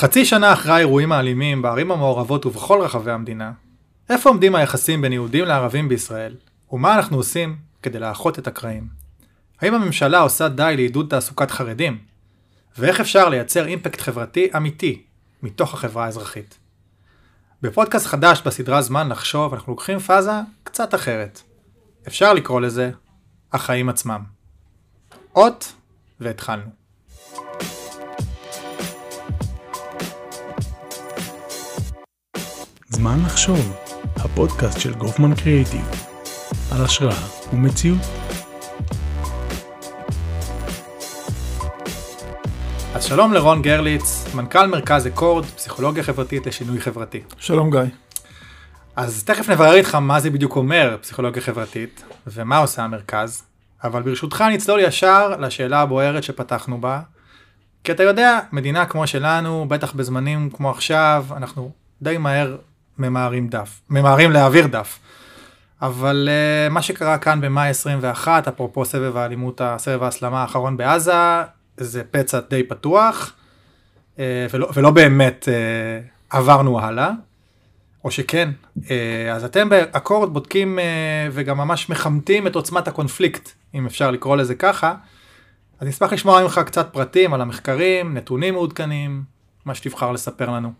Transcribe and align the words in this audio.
חצי 0.00 0.24
שנה 0.24 0.52
אחרי 0.52 0.72
האירועים 0.72 1.12
האלימים 1.12 1.62
בערים 1.62 1.90
המעורבות 1.92 2.46
ובכל 2.46 2.80
רחבי 2.80 3.10
המדינה, 3.10 3.52
איפה 4.10 4.28
עומדים 4.28 4.54
היחסים 4.54 5.02
בין 5.02 5.12
יהודים 5.12 5.44
לערבים 5.44 5.88
בישראל, 5.88 6.36
ומה 6.72 6.94
אנחנו 6.94 7.16
עושים 7.16 7.56
כדי 7.82 7.98
לאחות 7.98 8.38
את 8.38 8.46
הקרעים? 8.46 8.88
האם 9.60 9.74
הממשלה 9.74 10.20
עושה 10.20 10.48
די 10.48 10.72
לעידוד 10.76 11.06
תעסוקת 11.10 11.50
חרדים? 11.50 11.98
ואיך 12.78 13.00
אפשר 13.00 13.28
לייצר 13.28 13.66
אימפקט 13.66 14.00
חברתי 14.00 14.48
אמיתי 14.56 15.02
מתוך 15.42 15.74
החברה 15.74 16.04
האזרחית? 16.04 16.58
בפודקאסט 17.62 18.06
חדש 18.06 18.42
בסדרה 18.46 18.82
זמן 18.82 19.08
לחשוב 19.08 19.54
אנחנו 19.54 19.72
לוקחים 19.72 19.98
פאזה 19.98 20.32
קצת 20.64 20.94
אחרת. 20.94 21.42
אפשר 22.08 22.32
לקרוא 22.32 22.60
לזה 22.60 22.90
החיים 23.52 23.88
עצמם. 23.88 24.20
אות 25.36 25.72
והתחלנו. 26.20 26.79
זמן 32.92 33.18
לחשוב, 33.24 33.76
הפודקאסט 34.16 34.80
של 34.80 34.94
גופמן 34.94 35.34
קריאיטיב, 35.34 35.90
על 36.72 36.84
השראה 36.84 37.28
ומציאות. 37.52 37.98
אז 42.94 43.04
שלום 43.04 43.32
לרון 43.32 43.62
גרליץ, 43.62 44.34
מנכ"ל 44.34 44.66
מרכז 44.66 45.06
אקורד, 45.06 45.44
פסיכולוגיה 45.44 46.02
חברתית 46.02 46.46
לשינוי 46.46 46.80
חברתי. 46.80 47.20
שלום 47.38 47.70
גיא. 47.70 47.80
אז 48.96 49.24
תכף 49.24 49.48
נברר 49.50 49.74
איתך 49.74 49.94
מה 49.94 50.20
זה 50.20 50.30
בדיוק 50.30 50.56
אומר 50.56 50.96
פסיכולוגיה 51.00 51.42
חברתית, 51.42 52.04
ומה 52.26 52.58
עושה 52.58 52.82
המרכז, 52.82 53.42
אבל 53.84 54.02
ברשותך 54.02 54.44
נצלול 54.52 54.80
ישר 54.80 55.36
לשאלה 55.36 55.80
הבוערת 55.80 56.22
שפתחנו 56.22 56.80
בה, 56.80 57.00
כי 57.84 57.92
אתה 57.92 58.02
יודע, 58.02 58.38
מדינה 58.52 58.86
כמו 58.86 59.06
שלנו, 59.06 59.66
בטח 59.68 59.92
בזמנים 59.92 60.50
כמו 60.50 60.70
עכשיו, 60.70 61.26
אנחנו 61.36 61.70
די 62.02 62.18
מהר 62.18 62.56
ממהרים 63.00 63.48
דף, 63.48 63.80
ממהרים 63.90 64.30
להעביר 64.30 64.66
דף. 64.66 64.98
אבל 65.82 66.28
uh, 66.28 66.72
מה 66.72 66.82
שקרה 66.82 67.18
כאן 67.18 67.40
במאי 67.40 67.68
21, 67.68 68.48
אפרופו 68.48 68.84
סבב 68.84 69.16
האלימות, 69.16 69.60
סבב 69.78 70.02
ההסלמה 70.02 70.42
האחרון 70.42 70.76
בעזה, 70.76 71.42
זה 71.76 72.02
פצע 72.10 72.40
די 72.50 72.62
פתוח, 72.62 73.32
uh, 74.16 74.20
ולא, 74.52 74.68
ולא 74.74 74.90
באמת 74.90 75.48
uh, 75.48 76.36
עברנו 76.36 76.80
הלאה, 76.80 77.10
או 78.04 78.10
שכן. 78.10 78.50
Uh, 78.78 78.80
אז 79.32 79.44
אתם 79.44 79.68
באקורד 79.68 80.32
בודקים 80.32 80.78
uh, 80.78 80.82
וגם 81.32 81.58
ממש 81.58 81.90
מחמתים 81.90 82.46
את 82.46 82.54
עוצמת 82.54 82.88
הקונפליקט, 82.88 83.50
אם 83.74 83.86
אפשר 83.86 84.10
לקרוא 84.10 84.36
לזה 84.36 84.54
ככה. 84.54 84.94
אז 85.80 85.88
נשמח 85.88 86.12
לשמוע 86.12 86.42
ממך 86.42 86.60
קצת 86.66 86.88
פרטים 86.92 87.34
על 87.34 87.40
המחקרים, 87.40 88.14
נתונים 88.14 88.54
מעודכנים, 88.54 89.22
מה 89.66 89.74
שתבחר 89.74 90.12
לספר 90.12 90.50
לנו. 90.50 90.72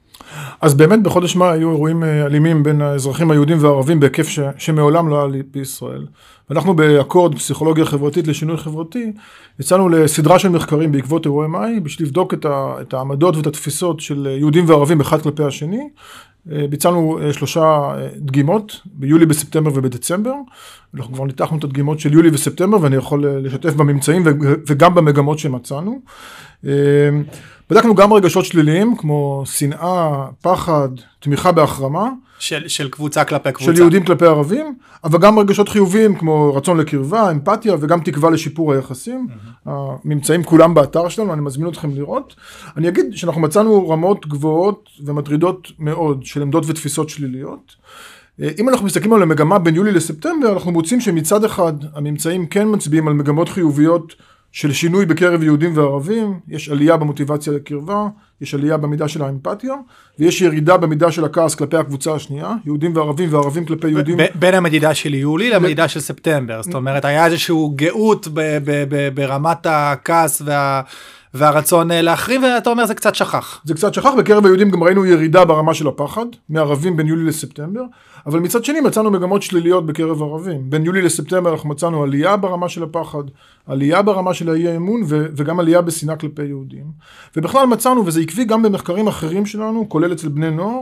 אז 0.61 0.75
באמת 0.75 1.03
בחודש 1.03 1.37
מאי 1.37 1.49
היו 1.49 1.71
אירועים 1.71 2.05
אה, 2.05 2.27
אלימים 2.27 2.63
בין 2.63 2.83
האזרחים 2.83 3.31
היהודים 3.31 3.59
והערבים 3.61 4.01
בהיקף 4.01 4.29
ש, 4.29 4.41
שמעולם 4.59 5.09
לא 5.09 5.25
היה 5.25 5.43
בישראל. 5.51 6.07
ואנחנו 6.51 6.75
באקורד 6.75 7.35
פסיכולוגיה 7.35 7.85
חברתית 7.85 8.27
לשינוי 8.27 8.57
חברתי, 8.57 9.13
יצאנו 9.61 9.89
לסדרה 9.89 10.39
של 10.39 10.49
מחקרים 10.49 10.93
בעקבות 10.93 11.25
אירועי 11.25 11.49
מאי, 11.49 11.81
בשביל 11.81 12.09
לבדוק 12.09 12.35
את, 12.35 12.45
ה, 12.45 12.75
את 12.81 12.95
העמדות 12.95 13.37
ואת 13.37 13.47
התפיסות 13.47 14.01
של 14.01 14.29
יהודים 14.39 14.69
וערבים 14.69 15.01
אחד 15.01 15.23
כלפי 15.23 15.45
השני. 15.45 15.89
אה, 16.53 16.67
ביצענו 16.71 17.19
אה, 17.23 17.33
שלושה 17.33 17.95
דגימות, 18.17 18.81
ביולי, 18.85 19.27
בספטמבר 19.27 19.71
ובדצמבר. 19.75 20.35
אנחנו 20.95 21.15
כבר 21.15 21.25
ניתחנו 21.25 21.59
את 21.59 21.65
הדגימות 21.65 22.01
של 22.01 22.13
יולי 22.13 22.29
וספטמבר 22.33 22.79
ואני 22.83 22.97
יכול 22.97 23.27
לשתף 23.27 23.75
בממצאים 23.75 24.23
וגם 24.67 24.95
במגמות 24.95 25.39
שמצאנו. 25.39 26.01
בדקנו 27.71 27.95
גם 27.95 28.13
רגשות 28.13 28.45
שליליים 28.45 28.97
כמו 28.97 29.43
שנאה, 29.47 30.27
פחד, 30.43 30.89
תמיכה 31.21 31.53
בהחרמה. 31.53 32.09
של, 32.41 32.69
של 32.69 32.89
קבוצה 32.89 33.25
כלפי 33.25 33.53
קבוצה. 33.53 33.73
של 33.73 33.81
יהודים 33.81 34.05
כלפי 34.05 34.27
ערבים, 34.27 34.75
אבל 35.05 35.19
גם 35.19 35.39
רגשות 35.39 35.69
חיוביים 35.69 36.19
כמו 36.19 36.55
רצון 36.55 36.81
לקרבה, 36.81 37.31
אמפתיה 37.31 37.77
וגם 37.81 38.01
תקווה 38.01 38.31
לשיפור 38.31 38.73
היחסים. 38.73 39.27
Mm-hmm. 39.29 39.71
הממצאים 39.71 40.45
כולם 40.45 40.75
באתר 40.75 41.09
שלנו, 41.09 41.33
אני 41.33 41.41
מזמין 41.41 41.69
אתכם 41.69 41.91
לראות. 41.95 42.35
אני 42.77 42.89
אגיד 42.89 43.07
שאנחנו 43.13 43.41
מצאנו 43.41 43.89
רמות 43.89 44.27
גבוהות 44.27 44.89
ומטרידות 45.05 45.69
מאוד 45.79 46.25
של 46.25 46.43
עמדות 46.43 46.65
ותפיסות 46.67 47.09
שליליות. 47.09 47.77
אם 48.59 48.69
אנחנו 48.69 48.87
מסתכלים 48.87 49.13
על 49.13 49.23
המגמה 49.23 49.59
בין 49.59 49.75
יולי 49.75 49.93
לספטמבר, 49.93 50.53
אנחנו 50.53 50.73
מוצאים 50.73 51.01
שמצד 51.01 51.45
אחד 51.45 51.73
הממצאים 51.95 52.47
כן 52.47 52.67
מצביעים 52.71 53.09
על 53.09 53.15
מגמות 53.15 53.49
חיוביות 53.49 54.15
של 54.53 54.73
שינוי 54.73 55.07
בקרב 55.07 55.43
יהודים 55.43 55.77
וערבים, 55.77 56.41
יש 56.49 56.69
עלייה 56.69 56.97
במוטיבציה 56.97 57.53
לקרבה, 57.53 58.09
יש 58.41 58.55
עלייה 58.55 58.77
במידה 58.77 59.09
של 59.09 59.23
האמפתיה, 59.23 59.75
ויש 60.19 60.41
ירידה 60.41 60.77
במידה 60.77 61.13
של 61.13 61.25
הכעס 61.25 61.55
כלפי 61.55 61.77
הקבוצה 61.77 62.15
השנייה, 62.15 62.55
יהודים 62.65 62.97
וערבים 62.97 63.33
וערבים 63.33 63.65
כלפי 63.65 63.89
יהודים. 63.89 64.19
בין 64.35 64.55
המדידה 64.55 64.95
של 64.95 65.15
יולי 65.15 65.51
למדידה 65.51 65.89
של 65.89 66.01
ספטמבר, 66.01 66.63
זאת 66.63 66.75
אומרת 66.75 67.05
היה 67.05 67.27
איזשהו 67.27 67.73
גאות 67.77 68.29
ברמת 69.15 69.67
הכעס 69.67 70.43
וה... 70.45 70.83
והרצון 71.35 71.91
אה, 71.91 72.03
להחרים, 72.03 72.43
ואתה 72.43 72.71
אומר 72.71 72.87
זה 72.87 72.95
קצת 72.95 73.15
שכח. 73.15 73.61
זה 73.65 73.75
קצת 73.75 73.95
שכח, 73.95 74.11
בקרב 74.19 74.45
היהודים 74.45 74.71
גם 74.71 74.83
ראינו 74.83 75.07
ירידה 75.07 75.45
ברמה 75.45 75.75
של 75.75 75.89
הפחד, 75.89 76.27
מערבים 76.49 76.97
בין 76.97 77.07
יולי 77.07 77.25
לספטמבר, 77.25 77.83
אבל 78.27 78.41
מצד 78.41 78.65
שני 78.65 78.81
מצאנו 78.81 79.11
מגמות 79.11 79.43
שליליות 79.43 79.87
בקרב 79.87 80.23
ערבים. 80.23 80.71
בין 80.71 80.85
יולי 80.85 81.03
לספטמבר 81.03 81.53
אנחנו 81.53 81.69
מצאנו 81.69 82.03
עלייה 82.03 82.37
ברמה 82.37 82.69
של 82.69 82.83
הפחד, 82.83 83.23
עלייה 83.67 84.03
ברמה 84.03 84.35
של 84.35 84.49
האי 84.49 84.69
האמון 84.69 85.03
ו- 85.07 85.27
וגם 85.37 85.61
עלייה 85.61 85.81
בשנאה 85.83 86.17
כלפי 86.17 86.45
יהודים. 86.45 86.85
ובכלל 87.37 87.67
מצאנו, 87.67 88.07
וזה 88.07 88.21
עקבי 88.21 88.45
גם 88.45 88.63
במחקרים 88.63 89.09
אחרים 89.09 89.47
שלנו, 89.47 89.89
כולל 89.89 90.13
אצל 90.13 90.29
בני 90.29 90.51
נוער, 90.51 90.81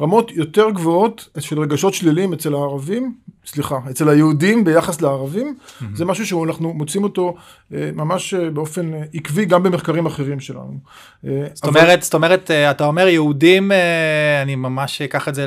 רמות 0.00 0.30
יותר 0.30 0.70
גבוהות 0.70 1.28
של 1.38 1.60
רגשות 1.60 1.94
שליליים 1.94 2.32
אצל 2.32 2.54
הערבים, 2.54 3.14
סליחה, 3.46 3.78
אצל 3.90 4.08
היהודים 4.08 4.64
ביחס 4.64 5.00
לערבים, 5.00 5.54
mm-hmm. 5.56 5.84
זה 5.94 6.04
משהו 6.04 6.26
שאנחנו 6.26 6.72
מוצאים 6.74 7.04
אותו 7.04 7.34
אה, 7.74 7.90
ממש 7.94 8.34
אה, 8.34 8.50
באופן 8.50 8.94
אה, 8.94 9.02
עקבי 9.14 9.44
גם 9.44 9.62
במחקרים 9.62 10.06
אחרים 10.06 10.40
שלנו. 10.40 10.78
זאת 11.22 11.64
אבל... 11.64 11.80
אומרת, 11.80 12.02
זאת 12.02 12.14
אומרת, 12.14 12.50
אתה 12.50 12.84
אומר 12.84 13.08
יהודים, 13.08 13.72
אני 14.42 14.54
ממש 14.54 15.02
אקח 15.02 15.28
את 15.28 15.34
זה, 15.34 15.46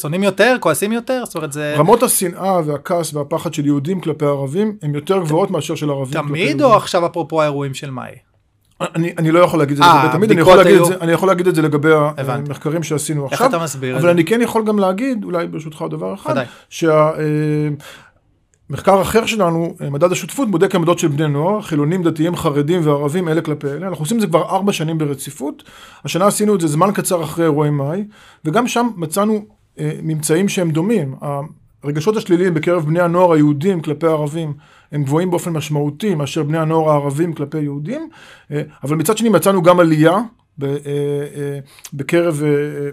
שונאים 0.00 0.22
יותר, 0.22 0.56
כועסים 0.60 0.92
יותר, 0.92 1.22
זאת 1.24 1.34
אומרת 1.34 1.52
זה... 1.52 1.74
רמות 1.76 2.02
השנאה 2.02 2.60
והכעס 2.66 3.14
והפחד 3.14 3.54
של 3.54 3.66
יהודים 3.66 4.00
כלפי 4.00 4.24
ערבים 4.24 4.76
הן 4.82 4.94
יותר 4.94 5.18
גבוהות 5.18 5.50
מאשר 5.50 5.74
של 5.74 5.90
ערבים. 5.90 6.22
תמיד 6.22 6.62
או 6.62 6.74
עכשיו 6.74 7.06
אפרופו 7.06 7.42
האירועים 7.42 7.74
של 7.74 7.90
מאי? 7.90 8.31
אני, 8.94 9.12
אני 9.18 9.30
לא 9.30 9.38
יכול 9.38 9.58
להגיד 9.58 9.78
את 9.78 9.84
זה 9.84 9.90
לגבי 9.98 10.12
תמיד, 10.12 10.30
אני 10.30 10.40
יכול, 10.40 10.56
להגיד 10.56 10.80
את 10.80 10.86
זה, 10.86 10.94
אני 11.00 11.12
יכול 11.12 11.28
להגיד 11.28 11.46
את 11.46 11.54
זה 11.54 11.62
לגבי 11.62 11.92
המחקרים 12.16 12.82
שעשינו 12.82 13.26
עכשיו. 13.26 13.46
איך 13.46 13.54
אתה 13.54 13.64
מסביר 13.64 13.98
אבל 13.98 14.08
אני 14.08 14.24
כן 14.24 14.40
יכול 14.40 14.64
גם 14.64 14.78
להגיד, 14.78 15.24
אולי 15.24 15.46
ברשותך 15.46 15.80
עוד 15.80 15.90
דבר 15.90 16.14
אחד, 16.14 16.34
שהמחקר 16.68 17.76
אה, 18.96 19.02
אחר 19.02 19.26
שלנו, 19.26 19.74
אה, 19.80 19.90
מדד 19.90 20.12
השותפות, 20.12 20.50
בודק 20.50 20.74
עמדות 20.74 20.98
של 20.98 21.08
בני 21.08 21.28
נוער, 21.28 21.62
חילונים, 21.62 22.02
דתיים, 22.02 22.36
חרדים 22.36 22.86
וערבים, 22.86 23.28
אלה 23.28 23.40
כלפי 23.40 23.66
אלה. 23.66 23.88
אנחנו 23.88 24.02
עושים 24.02 24.16
את 24.16 24.20
זה 24.20 24.26
כבר 24.26 24.42
ארבע 24.42 24.72
שנים 24.72 24.98
ברציפות. 24.98 25.62
השנה 26.04 26.26
עשינו 26.26 26.54
את 26.54 26.60
זה 26.60 26.66
זמן 26.66 26.90
קצר 26.94 27.24
אחרי 27.24 27.44
אירועי 27.44 27.70
מאי, 27.70 28.04
וגם 28.44 28.68
שם 28.68 28.88
מצאנו 28.96 29.44
אה, 29.78 29.92
ממצאים 30.02 30.48
שהם 30.48 30.70
דומים. 30.70 31.14
הרגשות 31.84 32.16
השליליים 32.16 32.54
בקרב 32.54 32.84
בני 32.84 33.00
הנוער 33.00 33.32
היהודים 33.32 33.80
כלפי 33.80 34.06
הערבים 34.06 34.52
הם 34.92 35.02
גבוהים 35.04 35.30
באופן 35.30 35.52
משמעותי 35.52 36.14
מאשר 36.14 36.42
בני 36.42 36.58
הנוער 36.58 36.90
הערבים 36.90 37.32
כלפי 37.32 37.60
יהודים, 37.60 38.08
אה, 38.50 38.62
אבל 38.84 38.96
מצד 38.96 39.18
שני 39.18 39.28
מצאנו 39.28 39.62
גם 39.62 39.80
עלייה 39.80 40.12
אה, 40.62 40.68
אה, 40.68 41.58
בקרב, 41.92 42.42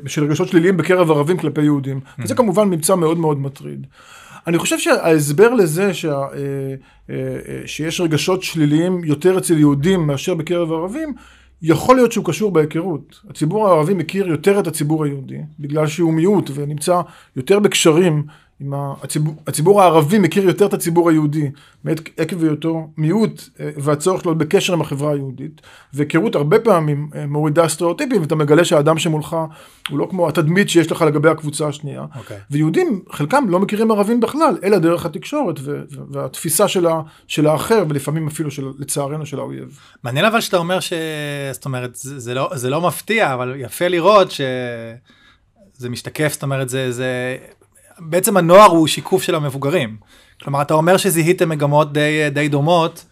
של 0.05 0.23
רגשות 0.23 0.47
שליליים 0.47 0.77
בקרב 0.77 1.11
ערבים 1.11 1.37
כלפי 1.37 1.61
יהודים, 1.61 1.99
mm-hmm. 1.99 2.21
וזה 2.23 2.35
כמובן 2.35 2.67
ממצא 2.67 2.95
מאוד 2.95 3.17
מאוד 3.17 3.39
מטריד. 3.39 3.87
אני 4.47 4.57
חושב 4.57 4.79
שההסבר 4.79 5.53
לזה 5.53 5.93
שה, 5.93 6.25
שיש 7.65 8.01
רגשות 8.01 8.43
שליליים 8.43 9.03
יותר 9.03 9.37
אצל 9.37 9.57
יהודים 9.57 10.07
מאשר 10.07 10.35
בקרב 10.35 10.71
ערבים, 10.71 11.13
יכול 11.61 11.95
להיות 11.95 12.11
שהוא 12.11 12.25
קשור 12.25 12.51
בהיכרות. 12.51 13.19
הציבור 13.29 13.67
הערבי 13.67 13.93
מכיר 13.93 14.27
יותר 14.27 14.59
את 14.59 14.67
הציבור 14.67 15.03
היהודי, 15.05 15.37
בגלל 15.59 15.87
שהוא 15.87 16.13
מיעוט 16.13 16.51
ונמצא 16.53 17.01
יותר 17.35 17.59
בקשרים 17.59 18.23
עם 18.61 18.73
הציבור, 19.03 19.35
הציבור 19.47 19.81
הערבי 19.81 20.19
מכיר 20.19 20.43
יותר 20.43 20.65
את 20.65 20.73
הציבור 20.73 21.09
היהודי, 21.09 21.51
עקב 22.17 22.43
היותו 22.43 22.87
מיעוט 22.97 23.41
אה, 23.59 23.69
והצורך 23.77 24.25
להיות 24.25 24.37
בקשר 24.37 24.73
עם 24.73 24.81
החברה 24.81 25.11
היהודית, 25.11 25.61
והיכרות 25.93 26.35
הרבה 26.35 26.59
פעמים 26.59 27.09
אה, 27.15 27.25
מורידה 27.27 27.67
סטריאוטיפים, 27.67 28.21
ואתה 28.21 28.35
מגלה 28.35 28.65
שהאדם 28.65 28.97
שמולך 28.97 29.37
הוא 29.89 29.99
לא 29.99 30.07
כמו 30.09 30.29
התדמית 30.29 30.69
שיש 30.69 30.91
לך 30.91 31.01
לגבי 31.01 31.29
הקבוצה 31.29 31.67
השנייה. 31.67 32.05
Okay. 32.13 32.17
אוקיי. 32.17 32.37
ויהודים, 32.51 33.01
חלקם 33.11 33.45
לא 33.49 33.59
מכירים 33.59 33.91
ערבים 33.91 34.19
בכלל, 34.19 34.57
אלא 34.63 34.77
דרך 34.77 35.05
התקשורת 35.05 35.59
והתפיסה 36.11 36.67
של, 36.67 36.87
ה, 36.87 37.01
של 37.27 37.47
האחר, 37.47 37.83
ולפעמים 37.89 38.27
אפילו 38.27 38.51
של, 38.51 38.67
לצערנו 38.79 39.25
של 39.25 39.39
האויב. 39.39 39.79
מעניין 40.03 40.25
אבל 40.25 40.41
שאתה 40.41 40.57
אומר 40.57 40.79
ש... 40.79 40.93
זאת 41.51 41.65
אומרת, 41.65 41.95
זה, 41.95 42.19
זה, 42.19 42.33
לא, 42.33 42.49
זה 42.55 42.69
לא 42.69 42.81
מפתיע, 42.81 43.33
אבל 43.33 43.55
יפה 43.57 43.87
לראות 43.87 44.31
ש... 44.31 44.41
זה 45.73 45.89
משתקף, 45.89 46.33
זאת 46.33 46.43
אומרת, 46.43 46.69
זה, 46.69 46.91
זה 46.91 47.37
בעצם 47.99 48.37
הנוער 48.37 48.65
הוא 48.69 48.87
שיקוף 48.87 49.23
של 49.23 49.35
המבוגרים. 49.35 49.97
כלומר, 50.43 50.61
אתה 50.61 50.73
אומר 50.73 50.97
שזיהיתם 50.97 51.49
מגמות 51.49 51.93
די, 51.93 52.29
די 52.33 52.47
דומות 52.47 53.05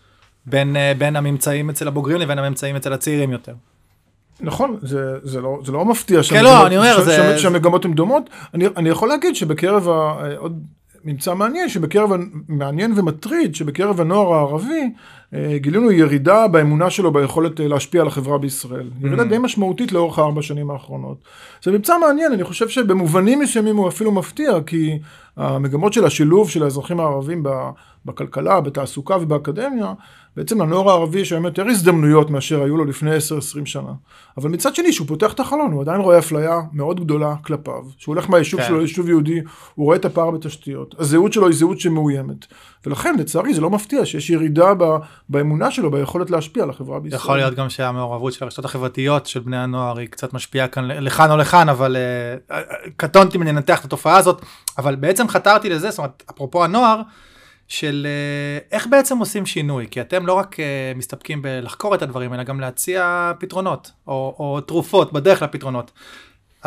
בין, 0.46 0.76
בין 0.98 1.16
הממצאים 1.16 1.70
אצל 1.70 1.88
הבוגרים 1.88 2.18
לבין 2.18 2.40
הממצאים 2.40 2.76
אצל 2.76 2.94
הצעירים 2.94 3.32
יותר. 3.32 3.54
נכון, 4.42 4.78
זה, 4.82 5.00
זה, 5.24 5.42
לא, 5.42 5.60
זה 5.66 5.72
לא 5.72 5.86
מפתיע 5.86 6.20
כן, 6.30 6.44
לא, 6.44 6.68
אני 6.68 6.78
אומר, 6.78 6.98
ש, 7.02 7.06
זה- 7.06 7.38
ש, 7.38 7.42
שהמגמות 7.42 7.86
הן 7.86 7.94
דומות. 7.94 8.24
אני, 8.54 8.66
אני 8.78 8.90
יכול 8.90 9.10
להגיד 9.10 9.36
שבקרב, 9.36 9.90
ה, 9.90 10.14
עוד 10.38 10.60
ממצא 11.06 11.34
מעניין, 11.34 11.70
שבקרב, 11.70 12.10
מעניין 12.48 12.94
ומטריד, 13.00 13.56
שבקרב 13.56 14.02
הנוער 14.02 14.34
הערבי, 14.34 14.74
אה, 14.74 14.90
גילינו 15.56 15.92
ירידה 15.92 16.48
באמונה 16.48 16.90
שלו 16.90 17.12
ביכולת 17.12 17.62
אה, 17.62 17.68
להשפיע 17.68 18.02
על 18.02 18.08
החברה 18.08 18.38
בישראל. 18.38 18.90
ירידה 19.02 19.24
די 19.24 19.38
משמעותית 19.38 19.92
לאורך 19.92 20.20
הארבע 20.20 20.42
שנים 20.42 20.72
האחרונות. 20.72 21.18
זה 21.64 21.72
ממצא 21.72 22.00
מעניין, 22.00 22.34
אני 22.34 22.44
חושב 22.44 22.68
שבמובנים 22.68 23.40
מסוימים 23.40 23.76
הוא 23.76 23.88
אפילו 23.88 24.12
מפתיע, 24.12 24.52
כי 24.66 25.00
המגמות 25.38 25.94
של 25.94 26.06
השילוב 26.06 26.50
של 26.50 26.64
האזרחים 26.64 27.00
הערבים 27.00 27.44
בכלכלה, 28.06 28.62
בתעסוקה 28.62 29.18
ובאקדמיה, 29.22 29.94
בעצם 30.38 30.62
לנוער 30.62 30.90
הערבי 30.90 31.20
יש 31.20 31.32
היום 31.32 31.46
יותר 31.46 31.68
הזדמנויות 31.68 32.30
מאשר 32.30 32.64
היו 32.64 32.78
לו 32.78 32.86
לפני 32.86 33.18
10-20 33.18 33.66
שנה. 33.66 33.92
אבל 34.38 34.50
מצד 34.50 34.76
שני, 34.76 34.94
שהוא 34.94 35.08
פותח 35.08 35.34
את 35.34 35.40
החלון, 35.40 35.72
הוא 35.72 35.82
עדיין 35.82 36.02
רואה 36.02 36.20
אפליה 36.20 36.60
מאוד 36.74 37.00
גדולה 37.00 37.36
כלפיו. 37.36 37.84
שהוא 37.98 38.16
הולך 38.16 38.30
מהיישוב 38.30 38.60
כן. 38.60 38.68
שלו 38.68 38.78
ליישוב 38.78 39.10
יהודי, 39.10 39.40
הוא 39.76 39.86
רואה 39.86 39.96
את 39.96 40.06
הפער 40.06 40.32
בתשתיות. 40.32 40.96
הזהות 41.00 41.34
שלו 41.34 41.48
היא 41.48 41.56
זהות 41.56 41.80
שמאוימת. 41.80 42.46
ולכן, 42.86 43.16
לצערי, 43.20 43.54
זה 43.54 43.62
לא 43.62 43.70
מפתיע 43.70 44.06
שיש 44.06 44.30
ירידה 44.30 44.74
ב, 44.74 44.84
באמונה 45.30 45.72
שלו, 45.72 45.92
ביכולת 45.92 46.30
להשפיע 46.30 46.64
על 46.64 46.70
החברה 46.70 47.00
בישראל. 47.00 47.22
יכול 47.22 47.38
להיות 47.38 47.54
גם 47.54 47.70
שהמעורבות 47.70 48.34
של 48.34 48.46
הרשתות 48.46 48.66
החברתיות 48.66 49.26
של 49.26 49.40
בני 49.40 49.58
הנוער 49.58 49.98
היא 49.98 50.08
קצת 50.08 50.34
משפיעה 50.34 50.68
כאן 50.68 50.86
לכאן 50.86 51.32
או 51.32 51.38
לכאן 51.38 51.70
אבל 51.70 51.98
uh, 52.50 52.54
קטונתי 52.98 53.38
מלנתח 53.38 53.80
את 53.80 53.86
התופעה 53.86 54.18
הזאת 54.18 54.42
אבל 54.78 54.96
בעצם 54.96 55.28
חתרתי 55.28 55.70
לזה 55.70 55.90
זאת 55.90 55.98
אומרת 55.98 56.24
אפרופו 56.30 56.64
הנוער 56.64 57.02
של 57.68 58.08
uh, 58.08 58.74
איך 58.74 58.88
בעצם 58.88 59.18
עושים 59.18 59.46
שינוי 59.46 59.88
כי 59.92 60.02
אתם 60.02 60.26
לא 60.26 60.34
רק 60.34 60.56
מסתפקים 60.96 61.42
בלחקור 61.42 61.96
את 61.96 62.02
הדברים 62.02 62.34
אלא 62.34 62.44
גם 62.44 62.60
להציע 62.60 63.32
פתרונות 63.40 63.92
או, 64.08 64.36
או 64.40 64.62
תרופות 64.62 65.14
בדרך 65.14 65.42
לפתרונות. 65.42 65.92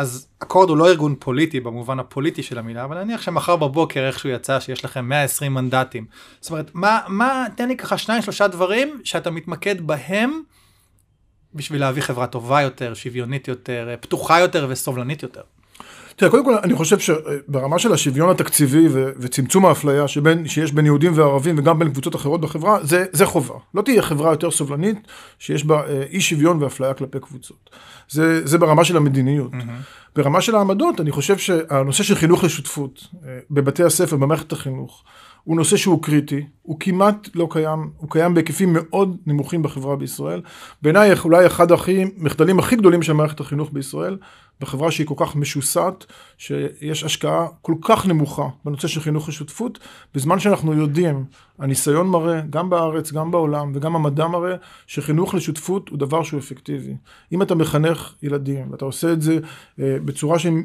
אז 0.01 0.27
אקורד 0.39 0.69
הוא 0.69 0.77
לא 0.77 0.87
ארגון 0.87 1.15
פוליטי 1.19 1.59
במובן 1.59 1.99
הפוליטי 1.99 2.43
של 2.43 2.57
המילה, 2.57 2.83
אבל 2.83 3.03
נניח 3.03 3.21
שמחר 3.21 3.55
בבוקר 3.55 4.07
איכשהו 4.07 4.29
יצא 4.29 4.59
שיש 4.59 4.85
לכם 4.85 5.05
120 5.05 5.53
מנדטים. 5.53 6.05
זאת 6.41 6.51
אומרת, 6.51 6.71
מה, 6.73 6.99
מה, 7.07 7.45
תן 7.55 7.67
לי 7.67 7.77
ככה 7.77 7.97
שניים 7.97 8.21
שלושה 8.21 8.47
דברים 8.47 9.01
שאתה 9.03 9.31
מתמקד 9.31 9.81
בהם 9.81 10.41
בשביל 11.53 11.81
להביא 11.81 12.01
חברה 12.01 12.27
טובה 12.27 12.61
יותר, 12.61 12.93
שוויונית 12.93 13.47
יותר, 13.47 13.95
פתוחה 14.01 14.39
יותר 14.39 14.67
וסובלנית 14.69 15.23
יותר. 15.23 15.41
תראה, 16.15 16.31
קודם 16.31 16.45
כל, 16.45 16.53
אני 16.63 16.75
חושב 16.75 16.99
שברמה 16.99 17.79
של 17.79 17.93
השוויון 17.93 18.29
התקציבי 18.29 18.87
ו- 18.87 19.11
וצמצום 19.17 19.65
האפליה 19.65 20.07
שבין, 20.07 20.47
שיש 20.47 20.71
בין 20.71 20.85
יהודים 20.85 21.11
וערבים 21.15 21.55
וגם 21.57 21.79
בין 21.79 21.89
קבוצות 21.89 22.15
אחרות 22.15 22.41
בחברה, 22.41 22.83
זה, 22.83 23.05
זה 23.11 23.25
חובה. 23.25 23.55
לא 23.73 23.81
תהיה 23.81 24.01
חברה 24.01 24.31
יותר 24.31 24.51
סובלנית 24.51 25.07
שיש 25.39 25.65
בה 25.65 25.87
אה, 25.87 26.03
אי 26.09 26.21
שוויון 26.21 26.63
ואפליה 26.63 26.93
כלפי 26.93 27.19
קבוצות. 27.19 27.69
זה, 28.09 28.47
זה 28.47 28.57
ברמה 28.57 28.83
של 28.83 28.97
המדיניות. 28.97 29.53
Mm-hmm. 29.53 30.15
ברמה 30.15 30.41
של 30.41 30.55
העמדות, 30.55 31.01
אני 31.01 31.11
חושב 31.11 31.37
שהנושא 31.37 32.03
של 32.03 32.15
חינוך 32.15 32.43
לשותפות 32.43 33.07
אה, 33.25 33.39
בבתי 33.51 33.83
הספר, 33.83 34.15
במערכת 34.15 34.51
החינוך, 34.51 35.03
הוא 35.43 35.55
נושא 35.57 35.77
שהוא 35.77 36.03
קריטי, 36.03 36.45
הוא 36.61 36.79
כמעט 36.79 37.29
לא 37.35 37.47
קיים, 37.51 37.89
הוא 37.97 38.09
קיים 38.09 38.33
בהיקפים 38.33 38.69
מאוד 38.73 39.17
נמוכים 39.25 39.63
בחברה 39.63 39.95
בישראל. 39.95 40.41
בעיניי 40.81 41.13
אולי 41.23 41.45
אחד 41.45 41.71
הכי, 41.71 42.05
מחדלים 42.17 42.59
הכי 42.59 42.75
גדולים 42.75 43.03
של 43.03 43.13
מערכת 43.13 43.39
החינוך 43.39 43.69
בישראל, 43.73 44.17
בחברה 44.61 44.91
שהיא 44.91 45.07
כל 45.07 45.15
כך 45.17 45.35
משוסעת, 45.35 46.05
שיש 46.37 47.03
השקעה 47.03 47.47
כל 47.61 47.75
כך 47.81 48.07
נמוכה 48.07 48.47
בנושא 48.65 48.87
של 48.87 49.01
חינוך 49.01 49.29
לשותפות, 49.29 49.79
בזמן 50.15 50.39
שאנחנו 50.39 50.73
יודעים, 50.73 51.25
הניסיון 51.59 52.07
מראה, 52.07 52.41
גם 52.49 52.69
בארץ, 52.69 53.11
גם 53.11 53.31
בעולם, 53.31 53.71
וגם 53.75 53.95
המדע 53.95 54.27
מראה, 54.27 54.55
שחינוך 54.87 55.33
לשותפות 55.33 55.89
הוא 55.89 55.99
דבר 55.99 56.23
שהוא 56.23 56.39
אפקטיבי. 56.39 56.95
אם 57.31 57.41
אתה 57.41 57.55
מחנך 57.55 58.13
ילדים, 58.23 58.71
ואתה 58.71 58.85
עושה 58.85 59.13
את 59.13 59.21
זה 59.21 59.39
אה, 59.79 59.97
בצורה 60.05 60.39
שהיא 60.39 60.63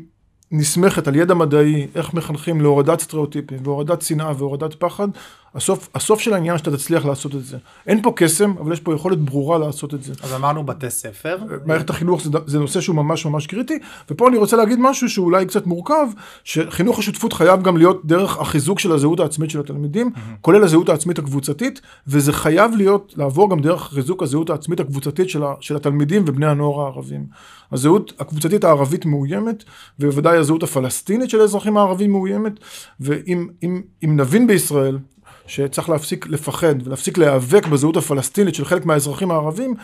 נסמכת 0.50 1.08
על 1.08 1.16
ידע 1.16 1.34
מדעי, 1.34 1.87
איך 1.94 2.14
מחנכים 2.14 2.60
להורדת 2.60 3.00
סטריאוטיפים, 3.00 3.58
והורדת 3.64 4.02
שנאה 4.02 4.32
והורדת 4.38 4.75
פחד, 4.75 5.08
הסוף, 5.56 5.88
הסוף 5.94 6.20
של 6.20 6.35
העניין 6.35 6.58
שאתה 6.58 6.70
תצליח 6.70 7.05
לעשות 7.05 7.35
את 7.35 7.44
זה. 7.44 7.56
אין 7.87 8.03
פה 8.03 8.12
קסם, 8.17 8.55
אבל 8.61 8.73
יש 8.73 8.81
פה 8.81 8.94
יכולת 8.94 9.19
ברורה 9.19 9.58
לעשות 9.58 9.94
את 9.94 10.03
זה. 10.03 10.12
אז 10.23 10.35
אמרנו 10.35 10.67
בתי 10.67 10.91
ספר. 10.91 11.38
מערכת 11.67 11.91
החינוך 11.91 12.23
זה, 12.23 12.31
זה 12.47 12.58
נושא 12.58 12.81
שהוא 12.81 12.97
ממש 12.97 13.26
ממש 13.26 13.47
קריטי, 13.47 13.79
ופה 14.11 14.29
אני 14.29 14.37
רוצה 14.37 14.56
להגיד 14.56 14.79
משהו 14.81 15.08
שאולי 15.08 15.47
קצת 15.47 15.67
מורכב, 15.67 16.06
שחינוך 16.44 16.99
השותפות 16.99 17.32
חייב 17.32 17.62
גם 17.62 17.76
להיות 17.76 18.05
דרך 18.05 18.38
החיזוק 18.38 18.81
של 18.81 18.93
הזהות 18.93 19.20
העצמית 19.20 19.50
של 19.50 19.61
התלמידים, 19.61 20.11
mm-hmm. 20.14 20.20
כולל 20.41 20.64
הזהות 20.64 20.88
העצמית 20.88 21.19
הקבוצתית, 21.19 21.81
וזה 22.06 22.32
חייב 22.32 22.70
להיות, 22.76 23.14
לעבור 23.17 23.50
גם 23.50 23.61
דרך 23.61 23.82
חיזוק 23.82 24.23
הזהות 24.23 24.50
העצמית 24.50 24.81
הקבוצתית 24.81 25.31
של, 25.31 25.43
ה, 25.43 25.55
של 25.61 25.76
התלמידים 25.76 26.25
ובני 26.26 26.47
הנוער 26.47 26.81
הערבים. 26.81 27.26
הזהות 27.73 28.12
הקבוצתית 28.19 28.64
הערבית 28.64 29.06
מאוימת, 29.06 29.64
ובוודאי 30.00 30.37
הזהות 30.37 30.62
הפלסטינית 30.62 31.31
של 31.31 31.41
האזרחים 31.41 31.76
הערבים 31.76 32.11
מאוימת, 32.11 32.52
ואם 33.00 33.49
אם, 33.62 33.82
אם 34.05 34.17
נבין 34.20 34.47
בישראל, 34.47 34.99
שצריך 35.46 35.88
להפסיק 35.88 36.26
לפחד 36.26 36.75
ולהפסיק 36.84 37.19
להיאבק 37.19 37.66
בזהות 37.66 37.96
הפלסטינית 37.96 38.54
של 38.54 38.64
חלק 38.64 38.87
מהאזרחים 38.87 39.31
הערבים, 39.31 39.75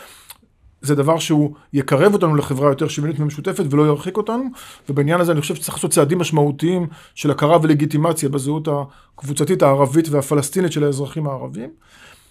זה 0.82 0.94
דבר 0.94 1.18
שהוא 1.18 1.54
יקרב 1.72 2.12
אותנו 2.12 2.34
לחברה 2.34 2.68
יותר 2.68 2.88
שוויונית 2.88 3.20
ומשותפת 3.20 3.64
ולא 3.70 3.86
ירחיק 3.86 4.16
אותנו, 4.16 4.44
ובעניין 4.88 5.20
הזה 5.20 5.32
אני 5.32 5.40
חושב 5.40 5.54
שצריך 5.54 5.74
לעשות 5.74 5.90
צעדים 5.90 6.18
משמעותיים 6.18 6.86
של 7.14 7.30
הכרה 7.30 7.58
ולגיטימציה 7.62 8.28
בזהות 8.28 8.68
הקבוצתית 8.68 9.62
הערבית 9.62 10.08
והפלסטינית 10.08 10.72
של 10.72 10.84
האזרחים 10.84 11.26
הערבים. 11.26 11.70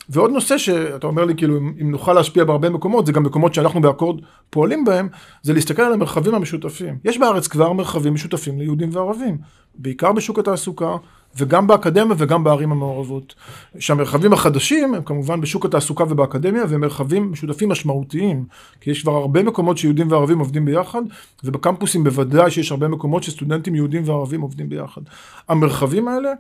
ועוד 0.10 0.32
נושא 0.32 0.58
שאתה 0.58 1.08
אומר 1.08 1.26
לי 1.26 1.36
כאילו 1.36 1.58
אם, 1.58 1.74
אם 1.82 1.92
נוכל 1.92 2.14
להשפיע 2.14 2.44
בהרבה 2.44 2.70
מקומות, 2.70 3.06
זה 3.06 3.12
גם 3.12 3.24
מקומות 3.24 3.54
שאנחנו 3.54 3.82
באקורד 3.82 4.22
פועלים 4.50 4.86
בהם, 4.86 5.10
זה 5.42 5.54
להסתכל 5.54 5.82
על 5.82 5.94
המרחבים 5.94 6.36
המשותפים. 6.36 6.98
יש 7.06 7.18
בארץ 7.18 7.48
כבר 7.48 7.74
מרחבים 7.74 8.14
משותפים 8.14 8.60
ליהודים 8.60 8.90
וערבים, 8.92 9.38
בעיקר 9.76 10.12
בשוק 10.12 10.40
התעסוקה, 10.40 10.96
וגם 11.38 11.68
באקדמיה 11.68 12.16
וגם 12.18 12.44
בערים 12.44 12.72
המעורבות. 12.72 13.36
שהמרחבים 13.80 14.34
החדשים 14.34 14.94
הם 14.94 15.04
כמובן 15.04 15.42
בשוק 15.42 15.66
התעסוקה 15.66 16.04
ובאקדמיה, 16.04 16.64
והם 16.70 16.82
מרחבים 16.82 17.32
משותפים 17.32 17.70
משמעותיים, 17.70 18.46
כי 18.82 18.92
יש 18.92 19.02
כבר 19.02 19.12
הרבה 19.12 19.44
מקומות 19.44 19.78
שיהודים 19.78 20.12
וערבים 20.12 20.40
עובדים 20.40 20.66
ביחד, 20.66 21.02
ובקמפוסים 21.44 22.04
בוודאי 22.04 22.52
שיש 22.52 22.72
הרבה 22.72 22.88
מקומות 22.88 23.24
שסטודנטים 23.24 23.76
יהודים 23.76 24.04
וערבים 24.06 24.42
עובדים 24.42 24.70
ביחד. 24.70 25.02
המרחבים 25.50 26.08
האלה 26.08 26.32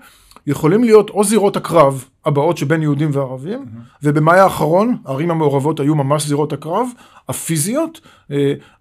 יכולים 0.47 0.83
להיות 0.83 1.09
או 1.09 1.23
זירות 1.23 1.57
הקרב 1.57 2.05
הבאות 2.25 2.57
שבין 2.57 2.81
יהודים 2.81 3.09
וערבים, 3.13 3.59
mm-hmm. 3.59 3.97
ובמאי 4.03 4.39
האחרון 4.39 4.97
הערים 5.05 5.31
המעורבות 5.31 5.79
היו 5.79 5.95
ממש 5.95 6.27
זירות 6.27 6.53
הקרב 6.53 6.87
הפיזיות, 7.29 8.01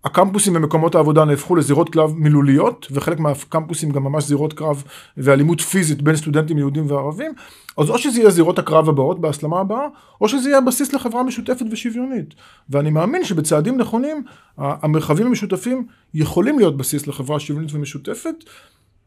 הקמפוסים 0.04 0.56
ומקומות 0.56 0.94
העבודה 0.94 1.24
נהפכו 1.24 1.56
לזירות 1.56 1.88
קרב 1.88 2.14
מילוליות, 2.16 2.86
וחלק 2.90 3.18
מהקמפוסים 3.20 3.90
גם 3.90 4.04
ממש 4.04 4.24
זירות 4.24 4.52
קרב 4.52 4.84
ואלימות 5.16 5.60
פיזית 5.60 6.02
בין 6.02 6.16
סטודנטים 6.16 6.58
יהודים 6.58 6.90
וערבים, 6.90 7.32
אז 7.78 7.90
או 7.90 7.98
שזה 7.98 8.20
יהיה 8.20 8.30
זירות 8.30 8.58
הקרב 8.58 8.88
הבאות 8.88 9.20
בהסלמה 9.20 9.60
הבאה, 9.60 9.86
או 10.20 10.28
שזה 10.28 10.48
יהיה 10.48 10.60
בסיס 10.60 10.92
לחברה 10.92 11.22
משותפת 11.22 11.66
ושוויונית. 11.70 12.34
ואני 12.70 12.90
מאמין 12.90 13.24
שבצעדים 13.24 13.78
נכונים, 13.78 14.24
המרחבים 14.58 15.26
המשותפים 15.26 15.86
יכולים 16.14 16.58
להיות 16.58 16.76
בסיס 16.76 17.06
לחברה 17.06 17.40
שוויונית 17.40 17.74
ומשותפת. 17.74 18.34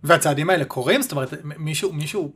והצעדים 0.03 0.49
האלה 0.49 0.65
קורים? 0.65 1.01
זאת 1.01 1.11
אומרת, 1.11 1.33
מישהו, 1.57 1.93
מישהו 1.93 2.33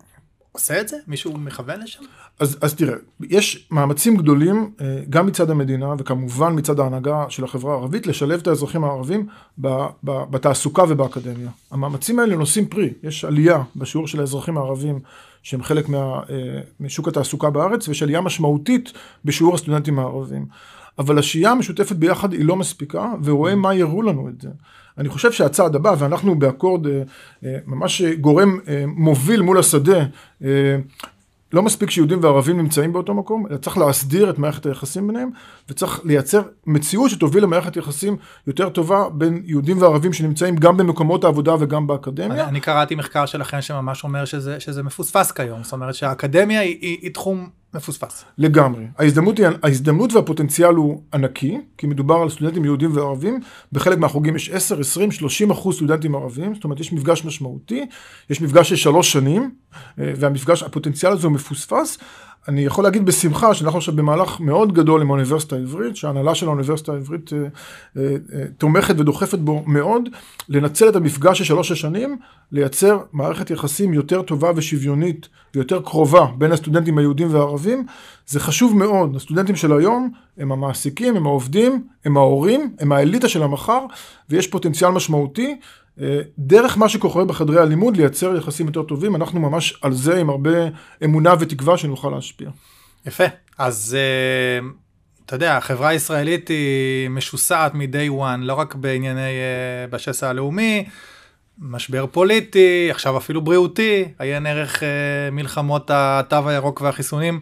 עושה 0.57 0.81
את 0.81 0.87
זה? 0.87 0.97
מישהו 1.07 1.37
מכוון 1.37 1.81
לשם? 1.81 2.03
אז, 2.39 2.57
אז 2.61 2.75
תראה, 2.75 2.95
יש 3.21 3.67
מאמצים 3.71 4.17
גדולים 4.17 4.71
גם 5.09 5.25
מצד 5.25 5.49
המדינה 5.49 5.93
וכמובן 5.97 6.53
מצד 6.55 6.79
ההנהגה 6.79 7.25
של 7.29 7.43
החברה 7.43 7.73
הערבית 7.73 8.07
לשלב 8.07 8.39
את 8.39 8.47
האזרחים 8.47 8.83
הערבים 8.83 9.27
ב, 9.61 9.67
ב, 10.03 10.23
בתעסוקה 10.29 10.83
ובאקדמיה. 10.89 11.49
המאמצים 11.71 12.19
האלה 12.19 12.35
נושאים 12.35 12.65
פרי, 12.65 12.93
יש 13.03 13.25
עלייה 13.25 13.63
בשיעור 13.75 14.07
של 14.07 14.19
האזרחים 14.19 14.57
הערבים 14.57 14.99
שהם 15.43 15.63
חלק 15.63 15.89
מה, 15.89 16.21
משוק 16.79 17.07
התעסוקה 17.07 17.49
בארץ 17.49 17.87
ויש 17.87 18.03
עלייה 18.03 18.21
משמעותית 18.21 18.93
בשיעור 19.25 19.55
הסטודנטים 19.55 19.99
הערבים. 19.99 20.45
אבל 20.99 21.19
השהייה 21.19 21.51
המשותפת 21.51 21.95
ביחד 21.95 22.33
היא 22.33 22.45
לא 22.45 22.55
מספיקה 22.55 23.13
ורואה 23.23 23.55
מה 23.55 23.75
יראו 23.75 24.01
לנו 24.01 24.29
את 24.29 24.41
זה. 24.41 24.49
אני 24.97 25.09
חושב 25.09 25.31
שהצעד 25.31 25.75
הבא, 25.75 25.95
ואנחנו 25.99 26.39
באקורד 26.39 26.81
ממש 27.67 28.01
גורם 28.01 28.59
מוביל 28.87 29.41
מול 29.41 29.59
השדה, 29.59 30.05
לא 31.53 31.63
מספיק 31.63 31.89
שיהודים 31.89 32.19
וערבים 32.23 32.57
נמצאים 32.57 32.93
באותו 32.93 33.13
מקום, 33.13 33.47
אלא 33.49 33.57
צריך 33.57 33.77
להסדיר 33.77 34.29
את 34.29 34.39
מערכת 34.39 34.65
היחסים 34.65 35.07
ביניהם, 35.07 35.29
וצריך 35.69 36.01
לייצר 36.05 36.41
מציאות 36.65 37.09
שתוביל 37.09 37.43
למערכת 37.43 37.77
יחסים 37.77 38.17
יותר 38.47 38.69
טובה 38.69 39.09
בין 39.13 39.41
יהודים 39.45 39.81
וערבים 39.81 40.13
שנמצאים 40.13 40.55
גם 40.55 40.77
במקומות 40.77 41.23
העבודה 41.23 41.55
וגם 41.59 41.87
באקדמיה. 41.87 42.43
אני, 42.43 42.43
אני 42.43 42.59
קראתי 42.59 42.95
מחקר 42.95 43.25
שלכם 43.25 43.61
שממש 43.61 44.03
אומר 44.03 44.25
שזה, 44.25 44.59
שזה 44.59 44.83
מפוספס 44.83 45.31
כיום, 45.31 45.63
זאת 45.63 45.73
אומרת 45.73 45.95
שהאקדמיה 45.95 46.59
היא, 46.59 46.77
היא, 46.81 46.97
היא 47.01 47.13
תחום 47.13 47.49
מפוספס. 47.73 48.25
לגמרי. 48.37 48.87
ההזדמנות, 48.97 49.37
היא, 49.37 49.47
ההזדמנות 49.63 50.13
והפוטנציאל 50.13 50.75
הוא 50.75 51.01
ענקי, 51.13 51.57
כי 51.77 51.87
מדובר 51.87 52.15
על 52.15 52.29
סטודנטים 52.29 52.65
יהודים 52.65 52.95
וערבים, 52.95 53.39
בחלק 53.71 53.97
מהחוגים 53.97 54.35
יש 54.35 54.49
10, 54.49 54.79
20, 54.79 55.11
30 55.11 55.51
אחוז 55.51 55.75
סטודנטים 55.75 56.15
ערבים, 56.15 56.55
זאת 56.55 56.63
אומרת 56.63 56.79
יש 56.79 56.93
מפגש 56.93 57.25
משמעותי, 57.25 57.85
יש 58.29 58.41
מפגש 58.41 58.69
של 58.69 58.75
שלוש 58.75 59.11
שנים, 59.11 59.51
והמפגש, 59.97 60.63
הפוטנציאל 60.63 61.11
הזה 61.11 61.27
הוא 61.27 61.33
מפוספס. 61.33 61.97
אני 62.47 62.65
יכול 62.65 62.83
להגיד 62.83 63.05
בשמחה 63.05 63.53
שאנחנו 63.53 63.77
עכשיו 63.77 63.95
במהלך 63.95 64.39
מאוד 64.39 64.73
גדול 64.73 65.01
עם 65.01 65.09
האוניברסיטה 65.09 65.55
העברית, 65.55 65.95
שההנהלה 65.95 66.35
של 66.35 66.45
האוניברסיטה 66.45 66.91
העברית 66.93 67.33
אה, 67.33 67.37
אה, 67.97 68.15
אה, 68.33 68.43
תומכת 68.57 68.99
ודוחפת 68.99 69.39
בו 69.39 69.63
מאוד, 69.65 70.09
לנצל 70.49 70.89
את 70.89 70.95
המפגש 70.95 71.37
של 71.37 71.43
שלוש 71.43 71.71
השנים, 71.71 72.17
לייצר 72.51 72.99
מערכת 73.13 73.49
יחסים 73.49 73.93
יותר 73.93 74.21
טובה 74.21 74.51
ושוויונית 74.55 75.29
ויותר 75.55 75.81
קרובה 75.81 76.25
בין 76.37 76.51
הסטודנטים 76.51 76.97
היהודים 76.97 77.33
והערבים. 77.33 77.85
זה 78.27 78.39
חשוב 78.39 78.77
מאוד, 78.77 79.15
הסטודנטים 79.15 79.55
של 79.55 79.77
היום 79.77 80.11
הם 80.37 80.51
המעסיקים, 80.51 81.15
הם 81.15 81.25
העובדים, 81.25 81.87
הם 82.05 82.17
ההורים, 82.17 82.75
הם 82.79 82.91
האליטה 82.91 83.27
של 83.29 83.43
המחר, 83.43 83.79
ויש 84.29 84.47
פוטנציאל 84.47 84.91
משמעותי. 84.91 85.59
אה, 86.01 86.19
דרך 86.37 86.77
מה 86.77 86.89
שקורה 86.89 87.25
בחדרי 87.25 87.59
הלימוד 87.61 87.97
לייצר 87.97 88.35
יחסים 88.35 88.65
יותר 88.67 88.83
טובים, 88.83 89.15
אנחנו 89.15 89.39
ממש 89.39 89.79
על 89.81 89.93
זה 89.93 90.17
עם 90.17 90.29
הרבה 90.29 90.51
אמונה 91.03 91.33
ותקווה 91.39 91.77
שנוכל 91.77 92.09
להשפיע. 92.09 92.49
יפה, 93.05 93.23
אז 93.57 93.97
uh, 94.61 94.65
אתה 95.25 95.35
יודע, 95.35 95.57
החברה 95.57 95.89
הישראלית 95.89 96.47
היא 96.47 97.09
משוסעת 97.09 97.73
מ-day 97.73 98.11
one, 98.21 98.39
לא 98.39 98.53
רק 98.53 98.75
בענייני, 98.75 99.19
uh, 99.19 99.91
בשסע 99.91 100.29
הלאומי, 100.29 100.85
משבר 101.59 102.05
פוליטי, 102.11 102.87
עכשיו 102.91 103.17
אפילו 103.17 103.41
בריאותי, 103.41 104.05
עיין 104.19 104.45
ערך 104.45 104.83
מלחמות 105.31 105.91
התו 105.93 106.49
הירוק 106.49 106.81
והחיסונים. 106.81 107.39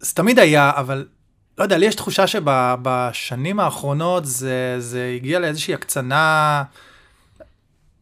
זה 0.00 0.14
תמיד 0.14 0.38
היה, 0.38 0.72
אבל 0.76 1.06
לא 1.58 1.62
יודע, 1.62 1.78
לי 1.78 1.86
יש 1.86 1.94
תחושה 1.94 2.26
שבשנים 2.26 3.60
האחרונות 3.60 4.24
זה, 4.24 4.76
זה 4.78 5.12
הגיע 5.16 5.38
לאיזושהי 5.38 5.74
הקצנה. 5.74 6.62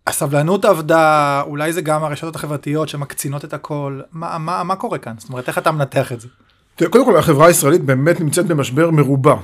הסבלנות 0.07 0.65
עבדה, 0.65 1.43
אולי 1.47 1.73
זה 1.73 1.83
גם 1.83 2.05
הרשתות 2.05 2.37
החברתיות 2.37 2.89
שמקצינות 2.89 3.45
את 3.45 3.53
הכל, 3.53 4.01
מה, 4.13 4.39
מה, 4.39 4.65
מה 4.65 4.77
קורה 4.77 4.99
כאן? 4.99 5.15
זאת 5.19 5.29
אומרת, 5.29 5.49
איך 5.49 5.59
אתה 5.59 5.73
מנתח 5.73 6.13
את 6.13 6.21
זה? 6.21 6.29
תראה, 6.77 6.91
קודם 6.91 7.05
כל 7.05 7.17
החברה 7.17 7.47
הישראלית 7.47 7.81
באמת 7.85 8.21
נמצאת 8.21 8.47
במשבר 8.47 8.91
מרובע, 8.91 9.33
אה, 9.33 9.39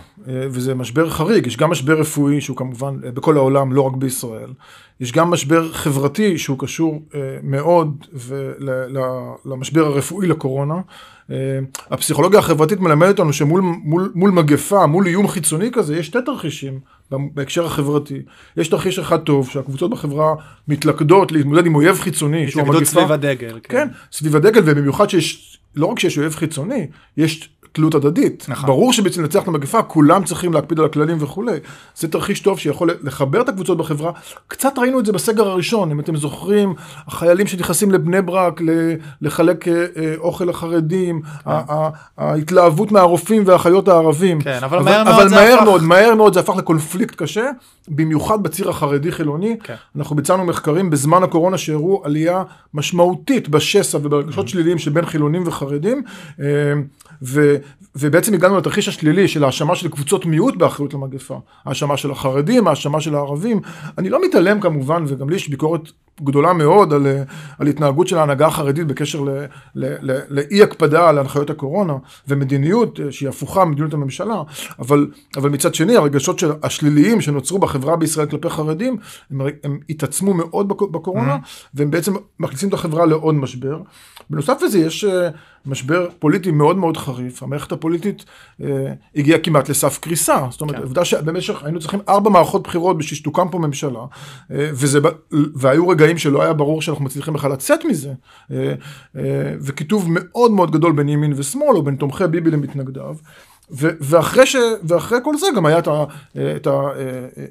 וזה 0.50 0.74
משבר 0.74 1.10
חריג, 1.10 1.46
יש 1.46 1.56
גם 1.56 1.70
משבר 1.70 2.00
רפואי 2.00 2.40
שהוא 2.40 2.56
כמובן 2.56 2.96
אה, 3.04 3.10
בכל 3.10 3.36
העולם, 3.36 3.72
לא 3.72 3.82
רק 3.82 3.96
בישראל, 3.96 4.50
יש 5.00 5.12
גם 5.12 5.30
משבר 5.30 5.72
חברתי 5.72 6.38
שהוא 6.38 6.58
קשור 6.58 7.02
אה, 7.14 7.20
מאוד 7.42 8.06
למשבר 9.44 9.86
הרפואי 9.86 10.26
לקורונה. 10.26 10.74
הפסיכולוגיה 11.90 12.38
החברתית 12.38 12.80
מלמדת 12.80 13.18
אותנו 13.18 13.32
שמול 13.32 13.60
מול, 13.60 14.12
מול 14.14 14.30
מגפה, 14.30 14.86
מול 14.86 15.06
איום 15.06 15.28
חיצוני 15.28 15.70
כזה, 15.72 15.96
יש 15.96 16.06
שתי 16.06 16.18
תרחישים 16.26 16.80
בהקשר 17.10 17.66
החברתי. 17.66 18.22
יש 18.56 18.68
תרחיש 18.68 18.98
אחד 18.98 19.18
טוב, 19.18 19.48
שהקבוצות 19.48 19.90
בחברה 19.90 20.34
מתלכדות 20.68 21.32
להתמודד 21.32 21.66
עם 21.66 21.74
אויב 21.74 21.98
חיצוני, 21.98 22.50
שהוא 22.50 22.62
המגפה. 22.62 22.84
סביב 22.84 23.12
הדגל. 23.12 23.58
כן. 23.62 23.76
כן, 23.76 23.88
סביב 24.12 24.36
הדגל, 24.36 24.60
ובמיוחד 24.64 25.10
שיש 25.10 25.58
לא 25.76 25.86
רק 25.86 25.98
שיש 25.98 26.18
אויב 26.18 26.34
חיצוני, 26.34 26.86
יש 27.16 27.50
תלות 27.72 27.94
הדדית. 27.94 28.46
נכון. 28.48 28.66
ברור 28.66 28.92
שבעצם 28.92 29.22
לנצח 29.22 29.42
את 29.42 29.48
המגפה, 29.48 29.82
כולם 29.82 30.24
צריכים 30.24 30.52
להקפיד 30.52 30.78
על 30.78 30.84
הכללים 30.84 31.16
וכולי. 31.20 31.58
זה 31.96 32.08
תרחיש 32.08 32.40
טוב 32.40 32.58
שיכול 32.58 32.90
לחבר 33.02 33.40
את 33.40 33.48
הקבוצות 33.48 33.78
בחברה. 33.78 34.12
קצת 34.48 34.78
ראינו 34.78 35.00
את 35.00 35.06
זה 35.06 35.12
בסגר 35.12 35.48
הראשון, 35.48 35.90
אם 35.90 36.00
אתם 36.00 36.16
זוכרים, 36.16 36.74
החיילים 37.06 37.46
שנכנסים 37.46 37.90
לבני 37.90 38.22
ברק 38.22 38.60
לחלק 39.22 39.68
אה, 39.68 39.86
אה, 39.96 40.14
אוכל 40.18 40.44
לחרדים, 40.44 41.22
כן. 41.44 41.50
ההתלהבות 42.18 42.92
מהרופאים 42.92 43.42
והאחיות 43.46 43.88
הערבים. 43.88 44.40
כן, 44.40 44.58
אבל, 44.62 44.78
אבל 44.78 44.84
מהר 44.84 45.04
מאוד 45.04 45.14
אבל 45.14 45.28
זה 45.28 45.34
מהר 45.34 45.54
הפך... 45.54 45.64
מאוד, 45.64 45.82
מהר 45.82 46.14
מאוד 46.14 46.34
זה 46.34 46.40
הפך 46.40 46.56
לקונפליקט 46.56 47.14
קשה, 47.22 47.50
במיוחד 47.88 48.42
בציר 48.42 48.70
החרדי-חילוני. 48.70 49.56
כן. 49.62 49.74
אנחנו 49.96 50.16
ביצענו 50.16 50.44
מחקרים 50.44 50.90
בזמן 50.90 51.22
הקורונה 51.22 51.58
שהראו 51.58 52.02
עלייה 52.04 52.42
משמעותית 52.74 53.48
בשסע 53.48 53.98
וברגשות 54.02 54.46
mm-hmm. 54.46 54.50
שליליים 54.50 54.78
שבין 54.78 55.06
חילונים 55.06 55.42
וחרדים. 55.46 56.02
אה, 56.40 56.46
ו, 57.22 57.56
ובעצם 57.96 58.34
הגענו 58.34 58.58
לתרחיש 58.58 58.88
השלילי 58.88 59.28
של 59.28 59.44
האשמה 59.44 59.76
של 59.76 59.88
קבוצות 59.88 60.26
מיעוט 60.26 60.56
באחריות 60.56 60.94
למגפה. 60.94 61.40
האשמה 61.64 61.96
של 61.96 62.10
החרדים, 62.10 62.68
האשמה 62.68 63.00
של 63.00 63.14
הערבים. 63.14 63.60
אני 63.98 64.10
לא 64.10 64.24
מתעלם 64.24 64.60
כמובן, 64.60 65.04
וגם 65.06 65.30
לי 65.30 65.36
יש 65.36 65.48
ביקורת 65.48 65.90
גדולה 66.24 66.52
מאוד 66.52 66.92
על, 66.92 67.06
על 67.58 67.66
התנהגות 67.66 68.08
של 68.08 68.18
ההנהגה 68.18 68.46
החרדית 68.46 68.86
בקשר 68.86 69.20
ל, 69.20 69.30
ל, 69.74 69.94
ל, 70.00 70.20
לאי 70.28 70.62
הקפדה 70.62 71.08
על 71.08 71.18
הנחיות 71.18 71.50
הקורונה, 71.50 71.94
ומדיניות 72.28 73.00
שהיא 73.10 73.28
הפוכה 73.28 73.64
ממדיניות 73.64 73.94
הממשלה, 73.94 74.42
אבל, 74.78 75.06
אבל 75.36 75.50
מצד 75.50 75.74
שני 75.74 75.96
הרגשות 75.96 76.38
של 76.38 76.50
השליליים 76.62 77.20
שנוצרו 77.20 77.58
בחברה 77.58 77.96
בישראל 77.96 78.26
כלפי 78.26 78.50
חרדים, 78.50 78.96
הם, 79.30 79.40
הם 79.64 79.78
התעצמו 79.88 80.34
מאוד 80.34 80.68
בקורונה, 80.68 81.36
mm-hmm. 81.36 81.68
והם 81.74 81.90
בעצם 81.90 82.14
מכניסים 82.40 82.68
את 82.68 82.74
החברה 82.74 83.06
לעוד 83.06 83.34
משבר. 83.34 83.80
בנוסף 84.30 84.62
לזה 84.62 84.78
יש 84.78 85.04
אה, 85.04 85.28
משבר 85.66 86.08
פוליטי 86.18 86.50
מאוד 86.50 86.76
מאוד 86.76 86.96
חריף, 86.96 87.42
המערכת 87.42 87.72
הפוליטית 87.72 88.24
אה, 88.62 88.92
הגיעה 89.16 89.38
כמעט 89.38 89.68
לסף 89.68 89.98
קריסה, 89.98 90.46
זאת 90.50 90.60
אומרת, 90.60 90.76
כן. 90.76 90.82
עובדה 90.82 91.04
שבמשך 91.04 91.62
היינו 91.62 91.80
צריכים 91.80 92.00
ארבע 92.08 92.30
מערכות 92.30 92.62
בחירות 92.62 92.98
בשביל 92.98 93.16
שתוקם 93.18 93.48
פה 93.48 93.58
ממשלה, 93.58 94.00
אה, 94.50 94.70
וזה, 94.72 94.98
והיו 95.54 95.88
רגעים 95.88 96.18
שלא 96.18 96.42
היה 96.42 96.52
ברור 96.52 96.82
שאנחנו 96.82 97.04
מצליחים 97.04 97.34
בכלל 97.34 97.52
לצאת 97.52 97.80
מזה, 97.84 98.12
וכיתוב 99.60 100.06
מאוד 100.10 100.50
מאוד 100.50 100.70
גדול 100.70 100.92
בין 100.92 101.08
ימין 101.08 101.32
ושמאל, 101.36 101.76
או 101.76 101.82
בין 101.82 101.96
תומכי 101.96 102.26
ביבי 102.26 102.50
למתנגדיו. 102.50 103.16
ו- 103.72 103.88
ואחרי, 104.00 104.46
ש- 104.46 104.56
ואחרי 104.82 105.18
כל 105.24 105.36
זה 105.38 105.46
גם 105.56 105.66
היה 105.66 105.78
את, 105.78 105.88
ה- 105.88 106.04
את, 106.56 106.66
ה- 106.66 106.90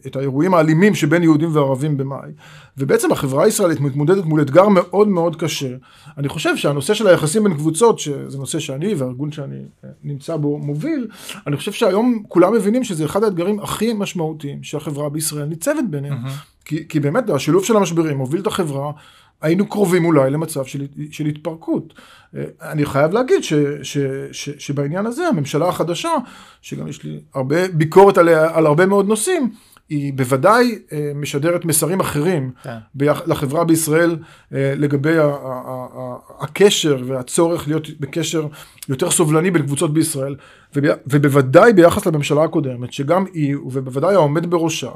את 0.08 0.16
האירועים 0.16 0.54
האלימים 0.54 0.96
שבין 0.96 1.24
יהודים 1.24 1.56
וערבים 1.56 1.98
במאי. 1.98 2.30
ובעצם 2.78 3.12
החברה 3.12 3.44
הישראלית 3.44 3.80
מתמודדת 3.80 4.24
מול 4.26 4.42
אתגר 4.42 4.68
מאוד 4.68 5.08
מאוד 5.08 5.36
קשה. 5.36 5.76
אני 6.18 6.30
חושב 6.30 6.58
שהנושא 6.58 6.94
של 6.94 7.08
היחסים 7.08 7.44
בין 7.44 7.54
קבוצות, 7.54 8.00
שזה 8.00 8.38
נושא 8.38 8.60
שאני 8.60 8.94
והארגון 8.94 9.32
שאני 9.32 9.62
אה, 9.84 9.90
נמצא 10.04 10.38
בו 10.38 10.58
מוביל, 10.58 11.08
אני 11.48 11.58
חושב 11.58 11.72
שהיום 11.72 12.24
כולם 12.28 12.54
מבינים 12.54 12.84
שזה 12.84 13.06
אחד 13.06 13.24
האתגרים 13.24 13.60
הכי 13.60 13.94
משמעותיים 13.94 14.64
שהחברה 14.64 15.10
בישראל 15.10 15.46
ניצבת 15.46 15.84
ביניהם. 15.90 16.26
Mm-hmm. 16.26 16.66
כי, 16.66 16.88
כי 16.90 17.00
באמת 17.00 17.30
השילוב 17.30 17.64
של 17.66 17.78
המשברים 17.78 18.18
מוביל 18.18 18.42
את 18.42 18.48
החברה 18.48 18.92
היינו 19.42 19.68
קרובים 19.68 20.06
אולי 20.06 20.30
למצב 20.30 20.66
של, 20.66 20.88
של 21.12 21.26
התפרקות. 21.26 21.94
אה, 22.36 22.44
אני 22.62 22.86
חייב 22.86 23.14
להגיד 23.14 23.44
ש, 23.44 23.54
ש, 23.84 23.98
ש, 24.32 24.50
שבעניין 24.58 25.06
הזה 25.06 25.28
הממשלה 25.28 25.68
החדשה, 25.68 26.12
שגם 26.62 26.88
יש 26.88 27.04
לי 27.04 27.20
הרבה 27.36 27.68
ביקורת 27.68 28.18
עליה 28.18 28.58
על 28.58 28.66
הרבה 28.66 28.86
מאוד 28.86 29.08
נושאים, 29.08 29.52
היא 29.90 30.14
בוודאי 30.14 30.80
אה, 30.92 31.12
משדרת 31.16 31.66
מסרים 31.66 32.00
אחרים 32.00 32.52
כן. 32.64 32.78
ביח, 32.96 33.22
לחברה 33.28 33.64
בישראל 33.64 34.18
אה, 34.54 34.74
לגבי 34.78 35.18
ה, 35.18 35.24
ה, 35.24 35.28
ה, 35.96 36.16
הקשר 36.40 36.98
והצורך 37.08 37.68
להיות 37.68 37.88
בקשר 38.00 38.48
יותר 38.90 39.12
סובלני 39.12 39.52
בין 39.52 39.62
קבוצות 39.62 39.94
בישראל, 39.94 40.36
ובוודאי 41.08 41.74
ביחס 41.74 42.06
לממשלה 42.06 42.44
הקודמת, 42.44 42.94
שגם 42.94 43.26
היא 43.34 43.56
ובוודאי 43.56 44.16
העומד 44.16 44.50
בראשה, 44.50 44.92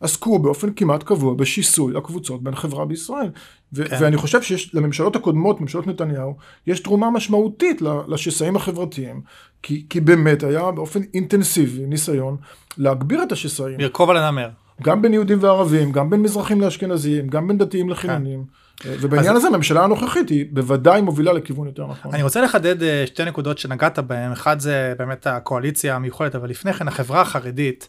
עסקו 0.00 0.38
באופן 0.38 0.72
כמעט 0.76 1.02
קבוע 1.02 1.34
בשיסוי 1.34 1.96
הקבוצות 1.96 2.42
בין 2.42 2.54
חברה 2.54 2.84
בישראל. 2.84 3.30
ו- 3.72 3.88
כן. 3.88 3.96
ואני 4.00 4.16
חושב 4.16 4.42
שיש 4.42 4.74
לממשלות 4.74 5.16
הקודמות, 5.16 5.60
ממשלות 5.60 5.86
נתניהו, 5.86 6.36
יש 6.66 6.80
תרומה 6.80 7.10
משמעותית 7.10 7.82
לשסעים 8.08 8.56
החברתיים, 8.56 9.20
כי, 9.62 9.86
כי 9.90 10.00
באמת 10.00 10.42
היה 10.42 10.70
באופן 10.70 11.00
אינטנסיבי 11.14 11.86
ניסיון 11.86 12.36
להגביר 12.78 13.22
את 13.22 13.32
השסעים. 13.32 13.80
לרכוב 13.80 14.10
על 14.10 14.16
הנמר. 14.16 14.48
גם 14.82 15.02
בין 15.02 15.14
יהודים 15.14 15.38
וערבים, 15.40 15.92
גם 15.92 16.10
בין 16.10 16.22
מזרחים 16.22 16.60
לאשכנזים, 16.60 17.28
גם 17.28 17.48
בין 17.48 17.58
דתיים 17.58 17.90
לחילונים. 17.90 18.44
כן. 18.76 18.94
ובעניין 19.00 19.32
אז... 19.32 19.38
הזה 19.38 19.48
הממשלה 19.48 19.84
הנוכחית 19.84 20.28
היא 20.28 20.46
בוודאי 20.50 21.00
מובילה 21.00 21.32
לכיוון 21.32 21.66
יותר 21.66 21.86
נכון. 21.86 22.14
אני 22.14 22.22
רוצה 22.22 22.40
לחדד 22.40 22.82
אה, 22.82 23.04
שתי 23.06 23.24
נקודות 23.24 23.58
שנגעת 23.58 23.98
בהן, 23.98 24.32
אחד 24.32 24.60
זה 24.60 24.94
באמת 24.98 25.26
הקואליציה 25.26 25.96
המיוחדת, 25.96 26.34
אבל 26.34 26.50
לפני 26.50 26.72
כן 26.72 26.88
החברה 26.88 27.20
החרדית. 27.20 27.88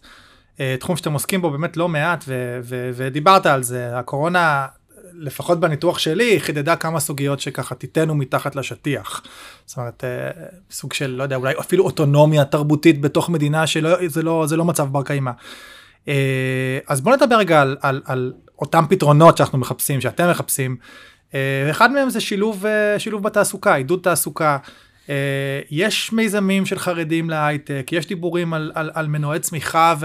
אה, 0.60 0.75
תחום 0.80 0.98
שאתם 0.98 1.13
עוסקים 1.13 1.42
בו 1.42 1.50
באמת 1.50 1.78
לא 1.78 1.89
מעט 1.89 2.24
ו- 2.28 2.60
ו- 2.63 2.89
ודיברת 2.94 3.46
על 3.46 3.63
זה 3.63 3.98
הקורונה 4.00 4.68
לפחות 5.13 5.60
בניתוח 5.60 6.00
שלי 6.00 6.39
חידדה 6.39 6.75
כמה 6.75 7.00
סוגיות 7.00 7.39
שככה 7.39 7.75
תיתנו 7.75 8.16
מתחת 8.16 8.56
לשטיח. 8.56 9.24
זאת 9.66 9.78
אומרת 9.78 10.04
אה, 10.04 10.32
סוג 10.72 10.94
של 10.94 11.10
לא 11.10 11.24
יודע 11.24 11.36
אולי 11.36 11.54
אפילו 11.60 11.84
אוטונומיה 11.84 12.46
תרבותית 12.46 13.01
בתוך 13.01 13.30
מדינה 13.30 13.68
שלא 13.68 14.08
זה 14.08 14.24
לא 14.24 14.46
זה 14.48 14.58
לא 14.58 14.66
מצב 14.66 14.88
בר 14.92 15.04
קיימא. 15.04 15.32
אה, 16.08 16.80
אז 16.88 17.01
בוא 17.01 17.16
נדבר 17.16 17.36
רגע 17.36 17.62
על, 17.62 17.78
על, 17.82 18.01
על 18.06 18.34
אותם 18.60 18.86
פתרונות 18.89 19.38
שאנחנו 19.38 19.58
מחפשים 19.58 20.01
שאתם 20.01 20.30
מחפשים. 20.30 20.78
אחד 21.72 21.92
מהם 21.92 22.10
זה 22.10 22.22
שילוב 22.22 22.66
שילוב 22.98 23.24
בתעסוקה 23.24 23.75
עידוד 23.75 24.00
תעסוקה. 24.04 24.58
יש 25.72 26.13
מיזמים 26.13 26.66
של 26.66 26.80
חרדים 26.80 27.30
להייטק 27.30 27.89
יש 27.92 28.08
דיבורים 28.08 28.54
על, 28.54 28.72
על, 28.75 28.92
על 28.94 29.08
מנועי 29.08 29.39
צמיחה 29.39 29.96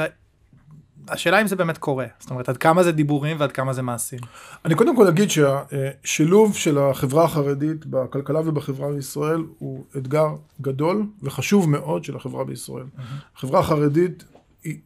השאלה 1.08 1.40
אם 1.40 1.46
זה 1.46 1.56
באמת 1.56 1.78
קורה, 1.78 2.06
זאת 2.18 2.30
אומרת 2.30 2.49
עד 2.49 2.56
כמה 2.56 2.82
זה 2.82 2.92
דיבורים 2.92 3.37
ועד 3.40 3.52
כמה 3.52 3.73
זה 3.73 3.82
מעשים. 3.82 4.18
אני 4.64 4.75
קודם 4.75 4.96
כל 4.96 5.08
אגיד 5.08 5.30
שהשילוב 5.30 6.56
של 6.56 6.78
החברה 6.78 7.25
החרדית 7.25 7.87
בכלכלה 7.87 8.40
ובחברה 8.44 8.92
בישראל 8.92 9.42
הוא 9.58 9.84
אתגר 9.96 10.28
גדול 10.61 11.06
וחשוב 11.23 11.70
מאוד 11.70 12.04
של 12.04 12.16
החברה 12.16 12.44
בישראל. 12.44 12.84
Mm-hmm. 12.84 13.37
החברה 13.37 13.61
החרדית, 13.61 14.25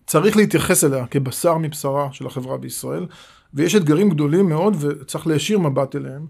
צריך 0.07 0.37
להתייחס 0.37 0.85
אליה 0.85 1.07
כבשר 1.07 1.59
מבשרה 1.59 2.09
של 2.13 2.27
החברה 2.27 2.57
בישראל, 2.57 3.07
ויש 3.55 3.75
אתגרים 3.75 4.11
גדולים 4.11 4.49
מאוד 4.49 4.77
וצריך 4.81 5.27
להישיר 5.27 5.59
מבט 5.59 5.97
אליהם. 5.97 6.27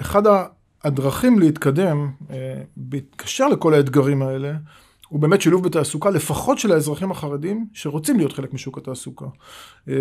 אחד 0.00 0.22
הדרכים 0.84 1.38
להתקדם, 1.38 2.10
אה, 2.30 2.62
בהתקשר 2.76 3.48
לכל 3.48 3.74
האתגרים 3.74 4.22
האלה, 4.22 4.52
הוא 5.10 5.20
באמת 5.20 5.40
שילוב 5.40 5.64
בתעסוקה, 5.64 6.10
לפחות 6.10 6.58
של 6.58 6.72
האזרחים 6.72 7.10
החרדים 7.10 7.66
שרוצים 7.72 8.16
להיות 8.16 8.32
חלק 8.32 8.52
משוק 8.52 8.78
התעסוקה. 8.78 9.24
אה, 9.88 9.94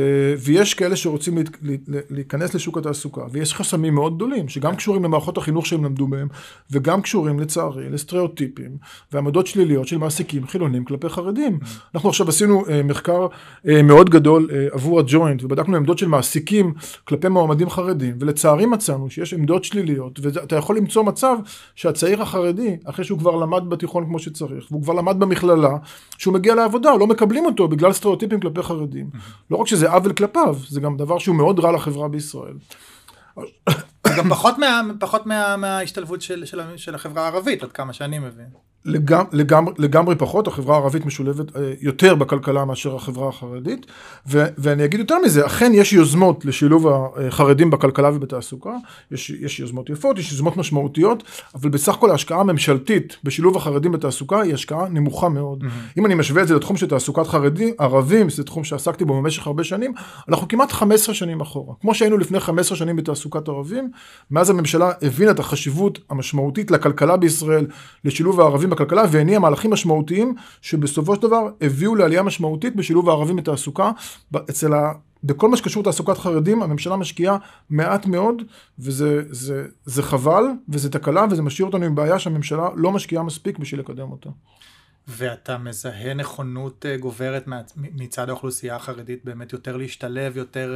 ויש 0.44 0.74
כאלה 0.74 0.96
שרוצים 0.96 1.38
להיכנס 2.10 2.54
לשוק 2.54 2.78
התעסוקה, 2.78 3.22
ויש 3.32 3.54
חסמים 3.54 3.96
מאוד 3.96 4.16
גדולים, 4.16 4.50
שגם 4.50 4.75
קשורים 4.75 5.04
למערכות 5.04 5.38
החינוך 5.38 5.66
שהם 5.66 5.86
למדו 5.86 6.08
בהם, 6.08 6.28
וגם 6.72 7.01
קשורים 7.01 7.39
לצערי 7.39 7.89
לסטריאוטיפים 7.89 8.78
ועמדות 9.12 9.48
שליליות 9.48 9.88
של 9.88 9.98
מעסיקים 9.98 10.48
חילונים 10.48 10.86
כלפי 10.86 11.10
חרדים. 11.10 11.60
אנחנו 11.96 12.10
עכשיו 12.10 12.30
עשינו 12.30 12.63
אה, 12.70 12.84
מחקר 12.84 13.28
אה, 13.68 13.82
מאוד 13.84 14.10
גדול 14.10 14.50
עבור 14.72 15.00
הג'וינט, 15.00 15.44
ובדקנו 15.44 15.78
עמדות 15.78 15.98
של 15.98 16.08
מעסיקים 16.08 16.74
כלפי 17.04 17.28
מועמדים 17.28 17.70
חרדים, 17.70 18.16
ולצערי 18.20 18.66
מצאנו 18.66 19.10
שיש 19.10 19.34
עמדות 19.34 19.63
שליליות, 19.63 20.20
ואתה 20.24 20.56
יכול 20.56 20.78
למצוא 20.78 21.04
מצב 21.04 21.36
שהצעיר 21.75 22.22
החרדי, 22.22 22.78
אחרי 22.86 23.06
שהוא 23.06 23.20
כבר 23.20 23.36
למד 23.36 23.63
בתיכון 23.70 24.06
כמו 24.06 24.20
שצריך, 24.20 24.68
והוא 24.72 24.84
כבר 24.84 24.99
למד 25.00 25.20
במכללה, 25.20 25.70
שהוא 26.18 26.34
מגיע 26.34 26.56
לעבודה, 26.56 26.89
לא 27.00 27.08
מקבלים 27.08 27.46
אותו 27.46 27.68
בגלל 27.68 27.94
סטריאוטיפים 27.94 28.39
כלפי 28.39 28.63
חרדים. 28.63 29.10
לא 29.51 29.58
רק 29.58 29.68
שזה 29.68 29.91
עוול 29.91 30.13
כלפיו, 30.13 30.56
זה 30.70 30.82
גם 30.82 30.98
דבר 30.98 31.18
שהוא 31.20 31.36
מאוד 31.36 31.60
רע 31.60 31.72
לחברה 31.72 32.08
בישראל. 32.08 32.53
גם 34.18 34.29
פחות 34.29 34.58
מה- 34.58 34.82
פחות 35.00 35.25
מה- 35.25 35.58
מההשתלבות 35.58 36.22
של 36.75 36.96
החברה 36.96 37.24
הערבית, 37.24 37.63
עד 37.63 37.72
כמה 37.72 37.94
שאני 37.94 38.20
מבין. 38.20 38.69
לגמ, 38.86 39.24
לגמרי, 39.32 39.74
לגמרי 39.78 40.16
פחות, 40.16 40.48
החברה 40.48 40.76
הערבית 40.76 41.06
משולבת 41.06 41.56
אה, 41.56 41.74
יותר 41.82 42.16
בכלכלה 42.16 42.66
מאשר 42.66 42.96
החברה 42.96 43.30
החרדית, 43.30 43.86
ו, 44.28 44.46
ואני 44.58 44.86
אגיד 44.86 45.00
יותר 45.00 45.16
מזה, 45.26 45.46
אכן 45.46 45.72
יש 45.76 45.94
יוזמות 45.94 46.46
לשילוב 46.46 46.88
החרדים 46.88 47.70
בכלכלה 47.70 48.10
ובתעסוקה, 48.10 48.74
יש, 49.12 49.30
יש 49.30 49.60
יוזמות 49.60 49.90
יפות, 49.90 50.18
יש 50.18 50.32
יוזמות 50.32 50.58
משמעותיות, 50.58 51.24
אבל 51.56 51.70
בסך 51.70 51.94
הכל 51.94 52.12
ההשקעה 52.12 52.40
הממשלתית 52.40 53.18
בשילוב 53.24 53.58
החרדים 53.58 53.92
בתעסוקה 53.92 54.42
היא 54.42 54.54
השקעה 54.54 54.90
נמוכה 54.90 55.30
מאוד. 55.30 55.64
אם 55.98 56.06
אני 56.06 56.16
משווה 56.16 56.42
את 56.42 56.48
זה 56.48 56.56
לתחום 56.56 56.78
של 56.78 56.88
תעסוקת 56.88 57.28
חרדים, 57.28 57.74
ערבים, 57.78 58.30
זה 58.30 58.44
תחום 58.44 58.64
שעסקתי 58.64 59.06
בו 59.06 59.22
במשך 59.22 59.48
הרבה 59.48 59.64
שנים, 59.64 59.94
אנחנו 60.30 60.48
כמעט 60.48 60.72
15 60.72 61.16
שנים 61.16 61.42
אחורה. 61.42 61.76
כמו 61.82 61.96
שהיינו 61.96 62.18
לפני 62.18 62.40
15 62.40 62.78
שנים 62.78 62.96
בתעסוקת 62.96 63.48
ערבים, 63.48 63.92
מאז 64.32 64.50
הממשלה 64.50 64.92
הבינה 65.02 65.32
את 65.32 65.40
החשיבות 65.40 66.00
המשמעותית 66.10 66.72
לכלכלה 66.72 67.18
בישראל, 67.18 67.66
לשילוב 68.06 68.42
הערבים 68.42 68.69
בכלכלה, 68.70 69.04
והניעה 69.12 69.40
מהלכים 69.40 69.72
משמעותיים, 69.72 70.36
שבסופו 70.62 71.16
של 71.16 71.22
דבר 71.22 71.50
הביאו 71.62 71.96
לעלייה 71.96 72.24
משמעותית 72.24 72.76
בשילוב 72.76 73.10
הערבים 73.10 73.36
בתעסוקה. 73.36 73.92
אצל 74.50 74.74
ה... 74.74 74.92
בכל 75.24 75.50
מה 75.50 75.58
שקשור 75.58 75.84
לתעסוקת 75.84 76.18
חרדים, 76.18 76.62
הממשלה 76.64 76.96
משקיעה 76.96 77.38
מעט 77.70 78.06
מאוד, 78.06 78.42
וזה 78.80 79.22
זה, 79.30 79.66
זה 79.86 80.04
חבל, 80.04 80.44
וזה 80.70 80.92
תקלה, 80.92 81.26
וזה 81.32 81.42
משאיר 81.42 81.66
אותנו 81.68 81.86
עם 81.86 81.96
בעיה 81.96 82.20
שהממשלה 82.20 82.70
לא 82.76 82.92
משקיעה 82.92 83.24
מספיק 83.24 83.58
בשביל 83.58 83.80
לקדם 83.80 84.12
אותה. 84.12 84.30
ואתה 85.08 85.58
מזהה 85.58 86.14
נכונות 86.14 86.86
אה, 86.86 86.98
גוברת 86.98 87.44
מצד 87.78 88.30
האוכלוסייה 88.30 88.76
החרדית 88.76 89.26
באמת 89.26 89.54
יותר 89.54 89.78
להשתלב, 89.78 90.38
יותר... 90.38 90.76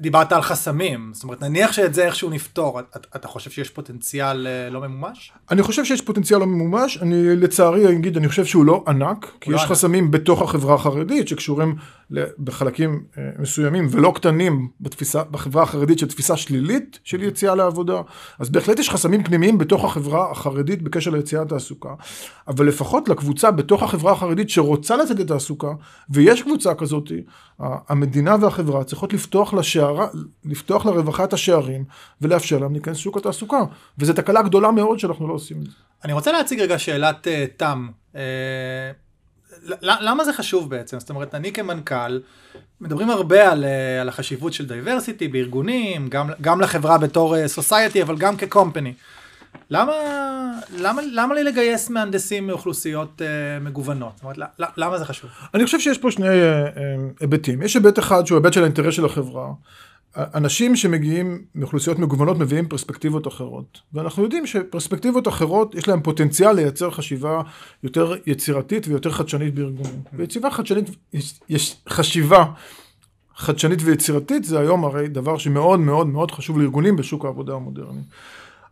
דיברת 0.00 0.32
על 0.32 0.42
חסמים, 0.42 1.10
זאת 1.14 1.24
אומרת 1.24 1.42
נניח 1.42 1.72
שאת 1.72 1.94
זה 1.94 2.04
איכשהו 2.06 2.30
נפתור, 2.30 2.80
אתה, 2.80 2.98
אתה 3.16 3.28
חושב 3.28 3.50
שיש 3.50 3.70
פוטנציאל 3.70 4.46
אה, 4.46 4.70
לא 4.70 4.80
ממומש? 4.80 5.32
אני 5.50 5.62
חושב 5.62 5.84
שיש 5.84 6.00
פוטנציאל 6.00 6.38
לא 6.40 6.46
ממומש, 6.46 6.98
אני 7.02 7.36
לצערי 7.36 7.88
אגיד, 7.88 8.16
אני 8.16 8.28
חושב 8.28 8.44
שהוא 8.44 8.64
לא 8.64 8.84
ענק, 8.88 9.32
כי 9.40 9.50
לא 9.50 9.56
יש 9.56 9.62
ענק. 9.62 9.70
חסמים 9.70 10.10
בתוך 10.10 10.42
החברה 10.42 10.74
החרדית 10.74 11.28
שקשורים 11.28 11.74
בחלקים 12.38 13.04
אה, 13.18 13.22
מסוימים 13.38 13.88
ולא 13.90 14.12
קטנים 14.14 14.68
בתפיסה, 14.80 15.24
בחברה 15.24 15.62
החרדית 15.62 15.98
של 15.98 16.08
תפיסה 16.08 16.36
שלילית 16.36 16.98
של 17.04 17.22
יציאה 17.22 17.54
לעבודה, 17.54 18.00
אז 18.38 18.50
בהחלט 18.50 18.78
יש 18.78 18.90
חסמים 18.90 19.24
פנימיים 19.24 19.58
בתוך 19.58 19.84
החברה 19.84 20.30
החרדית 20.30 20.82
בקשר 20.82 21.10
ליציאה 21.10 21.42
לתעסוקה, 21.42 21.94
אבל 22.48 22.66
לפחות 22.66 23.08
לקבוצה 23.08 23.50
בתוך 23.50 23.82
החברה 23.82 24.12
החרדית 24.12 24.50
שרוצה 24.50 24.96
לצאת 24.96 25.18
לתעסוקה, 25.18 25.72
ויש 26.10 26.42
קבוצה 26.42 26.74
כזאת, 26.74 27.12
המדינה 27.60 28.36
והחברה 28.40 28.84
צריכות 28.84 29.12
לפתוח 29.12 29.54
לשערה, 29.54 30.06
לפתוח 30.44 30.86
לרווחה 30.86 31.24
את 31.24 31.32
השערים 31.32 31.84
ולאפשר 32.20 32.58
להם 32.58 32.72
להיכנס 32.72 32.96
לשוק 32.96 33.16
התעסוקה, 33.16 33.60
וזו 33.98 34.12
תקלה 34.12 34.42
גדולה 34.42 34.70
מאוד 34.70 34.98
שאנחנו 34.98 35.28
לא 35.28 35.34
עושים 35.34 35.60
את 35.60 35.66
זה. 35.66 35.72
אני 36.04 36.12
רוצה 36.12 36.32
להציג 36.32 36.60
רגע 36.60 36.78
שאלת 36.78 37.26
uh, 37.26 37.30
תם. 37.56 37.88
Uh, 38.12 38.16
למה 39.82 40.24
זה 40.24 40.32
חשוב 40.32 40.70
בעצם? 40.70 41.00
זאת 41.00 41.10
אומרת, 41.10 41.34
אני 41.34 41.52
כמנכ"ל, 41.52 42.20
מדברים 42.80 43.10
הרבה 43.10 43.52
על, 43.52 43.64
uh, 43.64 44.00
על 44.00 44.08
החשיבות 44.08 44.52
של 44.52 44.66
diversity 44.66 45.28
בארגונים, 45.28 46.08
גם, 46.08 46.30
גם 46.40 46.60
לחברה 46.60 46.98
בתור 46.98 47.46
society, 47.46 48.02
אבל 48.02 48.16
גם 48.16 48.36
כ 48.36 48.48
company. 48.48 48.94
למה, 49.70 49.92
למה, 50.76 51.02
למה 51.12 51.34
לי 51.34 51.44
לגייס 51.44 51.90
מהנדסים 51.90 52.46
מאוכלוסיות 52.46 53.20
uh, 53.20 53.64
מגוונות? 53.64 54.12
זאת 54.14 54.24
אומרת, 54.24 54.36
למה 54.76 54.98
זה 54.98 55.04
חשוב? 55.04 55.30
אני 55.54 55.64
חושב 55.64 55.80
שיש 55.80 55.98
פה 55.98 56.10
שני 56.10 56.28
אה, 56.28 56.62
אה, 56.64 56.70
היבטים. 57.20 57.62
יש 57.62 57.74
היבט 57.74 57.98
אחד 57.98 58.26
שהוא 58.26 58.38
היבט 58.38 58.52
של 58.52 58.62
האינטרס 58.62 58.94
של 58.94 59.04
החברה. 59.04 59.46
אנשים 60.16 60.76
שמגיעים 60.76 61.44
מאוכלוסיות 61.54 61.98
מגוונות 61.98 62.38
מביאים 62.38 62.68
פרספקטיבות 62.68 63.26
אחרות. 63.26 63.80
ואנחנו 63.92 64.22
יודעים 64.22 64.46
שפרספקטיבות 64.46 65.28
אחרות 65.28 65.74
יש 65.74 65.88
להם 65.88 66.02
פוטנציאל 66.02 66.52
לייצר 66.52 66.90
חשיבה 66.90 67.42
יותר 67.82 68.14
יצירתית 68.26 68.88
ויותר 68.88 69.10
חדשנית 69.10 69.54
בארגונים. 69.54 70.00
ויציבה 70.12 70.50
חדשנית, 70.50 70.90
יש, 71.12 71.40
יש 71.48 71.76
חשיבה 71.88 72.44
חדשנית 73.36 73.78
ויצירתית 73.82 74.44
זה 74.44 74.60
היום 74.60 74.84
הרי 74.84 75.08
דבר 75.08 75.38
שמאוד 75.38 75.80
מאוד 75.80 76.06
מאוד 76.06 76.30
חשוב 76.30 76.58
לארגונים 76.58 76.96
בשוק 76.96 77.24
העבודה 77.24 77.54
המודרני. 77.54 78.00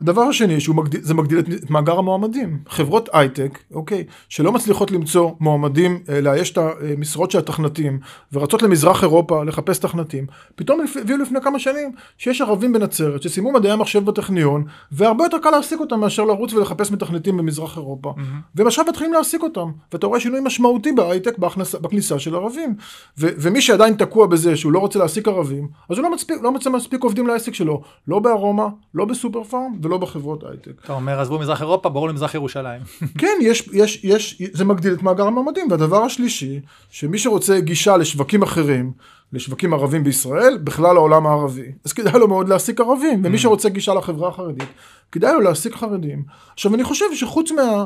הדבר 0.00 0.22
השני, 0.22 0.60
שהוא 0.60 0.76
מגדיל, 0.76 1.00
זה 1.02 1.14
מגדיל 1.14 1.38
את, 1.38 1.70
מאגר 1.70 1.98
המועמדים. 1.98 2.58
חברות 2.68 3.08
הייטק, 3.12 3.58
אוקיי, 3.74 4.04
שלא 4.28 4.52
מצליחות 4.52 4.90
למצוא 4.90 5.30
מועמדים, 5.40 6.02
אה, 6.08 6.20
לאייש 6.20 6.50
את 6.50 6.58
המשרות 6.58 7.30
של 7.30 7.38
התכנתים, 7.38 7.98
ורצות 8.32 8.62
למזרח 8.62 9.02
אירופה 9.02 9.44
לחפש 9.44 9.78
תכנתים, 9.78 10.26
פתאום 10.56 10.80
הביאו 11.00 11.18
לפני 11.18 11.40
כמה 11.40 11.58
שנים 11.58 11.92
שיש 12.18 12.40
ערבים 12.40 12.72
בנצרת 12.72 13.22
שסיימו 13.22 13.52
מדעי 13.52 13.72
המחשב 13.72 14.04
בטכניון, 14.04 14.64
והרבה 14.92 15.24
יותר 15.24 15.38
קל 15.38 15.50
להעסיק 15.50 15.80
אותם 15.80 16.00
מאשר 16.00 16.24
לרוץ 16.24 16.52
ולחפש 16.52 16.90
מתכנתים 16.90 17.36
במזרח 17.36 17.76
אירופה. 17.76 18.14
והם 18.54 18.66
עכשיו 18.66 18.84
מתחילים 18.88 19.12
להעסיק 19.12 19.42
אותם, 19.42 19.70
ואתה 19.92 20.06
רואה 20.06 20.20
שינוי 20.20 20.40
משמעותי 20.42 20.92
בהייטק 20.92 21.38
בהכנסה, 21.38 21.78
בכניסה 21.78 22.18
של 22.18 22.34
ערבים. 22.34 22.74
ו- 23.18 23.28
ומי 23.38 23.60
שעדיין 23.60 23.94
תקוע 23.94 24.26
בזה 24.26 24.56
שהוא 24.56 24.72
לא 24.72 24.78
רוצה 24.78 24.98
להעסיק 24.98 25.28
ערבים, 25.28 25.68
אז 25.90 25.98
הוא 25.98 26.02
לא, 26.04 26.12
מצפיק, 26.12 26.36
לא 26.42 26.52
מספיק 26.72 27.02
עובדים 27.02 27.26
לעסק 27.26 27.54
שלו, 27.54 27.82
לא 28.08 28.18
בארומה, 28.18 28.68
לא 28.94 29.04
בסופר 29.04 29.44
פארם 29.44 29.72
ולא 29.88 29.98
בחברות 29.98 30.44
הייטק. 30.44 30.72
אתה 30.84 30.92
אומר, 30.92 31.20
עזבו 31.20 31.38
מזרח 31.38 31.60
אירופה, 31.60 31.88
ברור 31.88 32.08
למזרח 32.08 32.34
ירושלים. 32.34 32.82
כן, 33.20 33.38
יש, 33.40 33.68
יש, 33.72 34.04
יש, 34.04 34.42
זה 34.52 34.64
מגדיל 34.64 34.92
את 34.92 35.02
מאגר 35.02 35.26
המועמדים. 35.26 35.70
והדבר 35.70 36.02
השלישי, 36.02 36.60
שמי 36.90 37.18
שרוצה 37.18 37.60
גישה 37.60 37.96
לשווקים 37.96 38.42
אחרים, 38.42 38.92
לשווקים 39.32 39.74
ערבים 39.74 40.04
בישראל, 40.04 40.58
בכלל 40.64 40.96
העולם 40.96 41.26
הערבי, 41.26 41.72
אז 41.84 41.92
כדאי 41.92 42.18
לו 42.18 42.28
מאוד 42.28 42.48
להעסיק 42.48 42.80
ערבים. 42.80 43.20
ומי 43.24 43.38
שרוצה 43.38 43.68
גישה 43.68 43.94
לחברה 43.94 44.28
החרדית, 44.28 44.68
כדאי 45.12 45.32
לו 45.32 45.40
להעסיק 45.40 45.74
חרדים. 45.74 46.24
עכשיו, 46.52 46.74
אני 46.74 46.84
חושב 46.84 47.04
שחוץ 47.14 47.50
מה, 47.50 47.84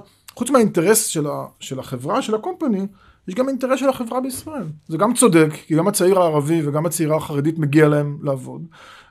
מהאינטרס 0.50 1.06
של, 1.06 1.26
ה, 1.26 1.46
של 1.60 1.78
החברה, 1.78 2.22
של 2.22 2.34
הקומפני, 2.34 2.86
יש 3.28 3.34
גם 3.34 3.48
אינטרס 3.48 3.80
של 3.80 3.88
החברה 3.88 4.20
בישראל. 4.20 4.64
זה 4.88 4.98
גם 4.98 5.14
צודק, 5.14 5.48
כי 5.66 5.74
גם 5.74 5.88
הצעיר 5.88 6.20
הערבי 6.20 6.68
וגם 6.68 6.86
הצעירה 6.86 7.16
החרדית 7.16 7.58
מגיע 7.58 7.88
להם 7.88 8.18
לעבוד. 8.22 8.66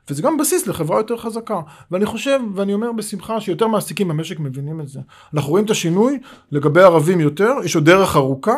וזה 0.09 0.21
גם 0.21 0.37
בסיס 0.37 0.67
לחברה 0.67 0.97
יותר 0.97 1.17
חזקה. 1.17 1.59
ואני 1.91 2.05
חושב, 2.05 2.39
ואני 2.55 2.73
אומר 2.73 2.91
בשמחה, 2.91 3.41
שיותר 3.41 3.67
מעסיקים 3.67 4.07
במשק 4.07 4.39
מבינים 4.39 4.81
את 4.81 4.87
זה. 4.87 4.99
אנחנו 5.33 5.49
רואים 5.49 5.65
את 5.65 5.69
השינוי 5.69 6.19
לגבי 6.51 6.81
ערבים 6.81 7.19
יותר, 7.19 7.51
יש 7.63 7.75
עוד 7.75 7.85
דרך 7.85 8.15
ארוכה, 8.15 8.55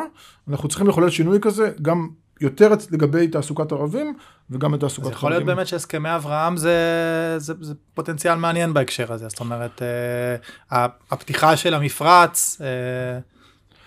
אנחנו 0.50 0.70
צריכים 0.70 0.88
לחולל 0.88 1.10
שינוי 1.10 1.40
כזה, 1.42 1.72
גם 1.82 2.10
יותר 2.42 2.70
לגבי 2.92 3.28
תעסוקת 3.28 3.72
ערבים, 3.72 4.14
וגם 4.50 4.74
לתעסוקת 4.74 5.08
אז 5.08 5.14
חרדים. 5.14 5.18
יכול 5.18 5.32
להיות 5.32 5.46
באמת 5.46 5.68
שהסכמי 5.68 6.16
אברהם 6.16 6.58
זה, 6.58 6.76
זה, 7.38 7.54
זה 7.62 7.74
פוטנציאל 7.94 8.36
מעניין 8.36 8.74
בהקשר 8.74 9.14
הזה, 9.14 9.28
זאת 9.30 9.40
אומרת, 9.40 9.82
אה, 10.72 10.88
הפתיחה 11.12 11.58
של 11.58 11.74
המפרץ, 11.74 12.62
אה, 12.62 13.20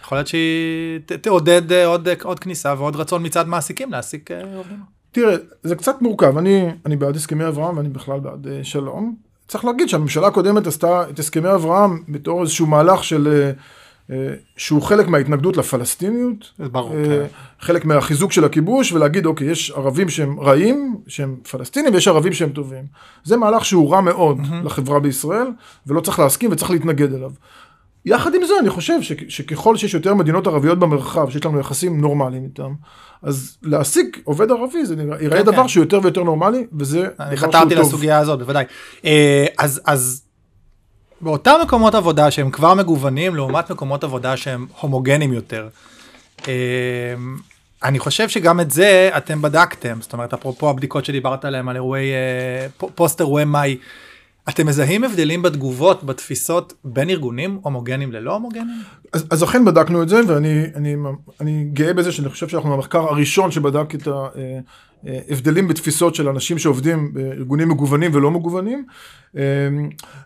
יכול 0.03 0.19
להיות 0.19 0.29
שהיא 0.29 0.99
תעודד 1.21 1.73
אה, 1.73 1.87
עוד, 1.87 2.09
עוד 2.23 2.38
כניסה 2.38 2.75
ועוד 2.79 2.97
רצון 2.97 3.27
מצד 3.27 3.49
מעסיקים 3.49 3.92
להעסיק 3.92 4.31
אה, 4.31 4.57
עובדים. 4.57 4.95
תראה, 5.16 5.37
זה 5.62 5.76
קצת 5.76 6.02
מורכב, 6.02 6.38
אני, 6.38 6.68
אני 6.87 6.96
בעד 6.96 7.16
הסכמי 7.16 7.48
אברהם 7.48 7.76
ואני 7.76 7.88
בכלל 7.88 8.20
בעד 8.20 8.46
אה, 8.46 8.64
שלום. 8.64 9.16
צריך 9.48 9.64
להגיד 9.64 9.88
שהממשלה 9.88 10.26
הקודמת 10.26 10.66
עשתה 10.66 11.11
את 11.11 11.18
הסכמי 11.18 11.55
אברהם 11.55 12.02
בתור 12.09 12.42
איזשהו 12.42 12.66
מהלך 12.66 13.05
של... 13.05 13.50
אה, 14.11 14.16
שהוא 14.57 14.83
חלק 14.83 15.09
מההתנגדות 15.09 15.57
לפלסטיניות, 15.57 16.52
ברור, 16.59 16.96
אה, 16.96 17.05
כן. 17.05 17.26
חלק 17.61 17.85
מהחיזוק 17.85 18.33
של 18.33 18.44
הכיבוש 18.44 18.92
ולהגיד 18.92 19.26
אוקיי 19.26 19.50
יש 19.50 19.70
ערבים 19.70 20.09
שהם 20.09 20.40
רעים 20.40 20.96
שהם 21.07 21.37
פלסטינים 21.50 21.94
ויש 21.94 22.09
ערבים 22.09 22.33
שהם 22.33 22.50
טובים. 22.50 22.85
זה 23.24 23.37
מהלך 23.37 23.64
שהוא 23.64 23.92
רע 23.92 24.00
מאוד 24.00 24.38
לחברה 24.64 25.00
בישראל 25.00 25.46
ולא 25.87 26.00
צריך 26.00 26.18
להסכים 26.18 26.52
וצריך 26.52 26.70
להתנגד 26.70 27.14
אליו. 27.14 27.31
יחד 28.07 28.35
עם 28.35 28.40
זה 28.47 28.55
אני 28.61 28.71
חושב 28.71 29.03
ש- 29.03 29.12
שככל 29.29 29.77
שיש 29.77 29.95
יותר 29.95 30.14
מדינות 30.14 30.47
ערביות 30.47 30.79
במרחב 30.79 31.31
שיש 31.31 31.45
לנו 31.45 31.61
יחסים 31.61 32.01
נורמליים 32.01 32.45
איתם 32.45 32.73
אז 33.23 33.57
להשיג 33.62 34.16
עובד 34.25 34.51
ערבי 34.51 34.87
זה 34.87 34.97
נראה, 34.97 35.23
ייראה 35.23 35.38
כן, 35.38 35.45
דבר 35.45 35.62
כן. 35.62 35.69
שהוא 35.69 35.83
יותר 35.85 36.01
ויותר 36.03 36.23
נורמלי 36.23 36.66
וזה 36.79 37.09
אני 37.21 37.37
דבר 37.37 37.49
חתרתי 37.49 37.71
שהוא 37.75 37.83
טוב. 37.83 37.88
לסוגיה 37.88 38.19
הזאת, 38.19 38.38
בוודאי. 38.38 38.64
אה, 39.05 39.47
אז, 39.59 39.81
אז 39.85 40.23
באותם 41.21 41.55
מקומות 41.62 41.95
עבודה 41.95 42.31
שהם 42.31 42.51
כבר 42.51 42.75
מגוונים 42.75 43.35
לעומת 43.35 43.71
מקומות 43.71 44.05
עבודה 44.05 44.37
שהם 44.37 44.66
הומוגנים 44.81 45.33
יותר. 45.33 45.69
אה, 46.49 46.53
אני 47.85 47.99
חושב 47.99 48.29
שגם 48.29 48.61
את 48.61 48.71
זה 48.71 49.11
אתם 49.16 49.42
בדקתם, 49.42 49.99
זאת 50.01 50.12
אומרת 50.12 50.35
אפרופו 50.35 50.71
הבדיקות 50.71 51.05
שדיברת 51.05 51.45
עליהן 51.45 51.69
על 51.69 51.77
אירועי 51.77 52.11
אה, 52.12 52.87
פוסט 52.95 53.21
אירועי 53.21 53.45
מאי, 53.45 53.77
אתם 54.48 54.66
מזהים 54.66 55.04
הבדלים 55.04 55.42
בתגובות, 55.42 56.04
בתפיסות 56.04 56.72
בין 56.85 57.11
ארגונים 57.11 57.59
הומוגנים 57.62 58.12
ללא 58.12 58.32
הומוגנים? 58.32 58.82
אז, 59.12 59.44
אכן 59.44 59.64
בדקנו 59.64 60.02
את 60.02 60.09
זה 60.09 60.20
ואני 60.26 60.64
אני, 60.74 60.96
אני 61.40 61.64
גאה 61.72 61.92
בזה 61.92 62.12
שאני 62.12 62.28
חושב 62.28 62.48
שאנחנו 62.48 62.74
המחקר 62.74 62.98
הראשון 62.98 63.50
שבדק 63.50 63.94
את 63.94 64.09
ההבדלים 65.04 65.64
אה, 65.64 65.70
בתפיסות 65.70 66.14
של 66.14 66.28
אנשים 66.28 66.59
שעובדים 66.59 67.14
בארגונים 67.14 67.68
מגוונים 67.68 68.11
ולא 68.14 68.30
מגוונים 68.30 68.85
ו, 69.35 69.40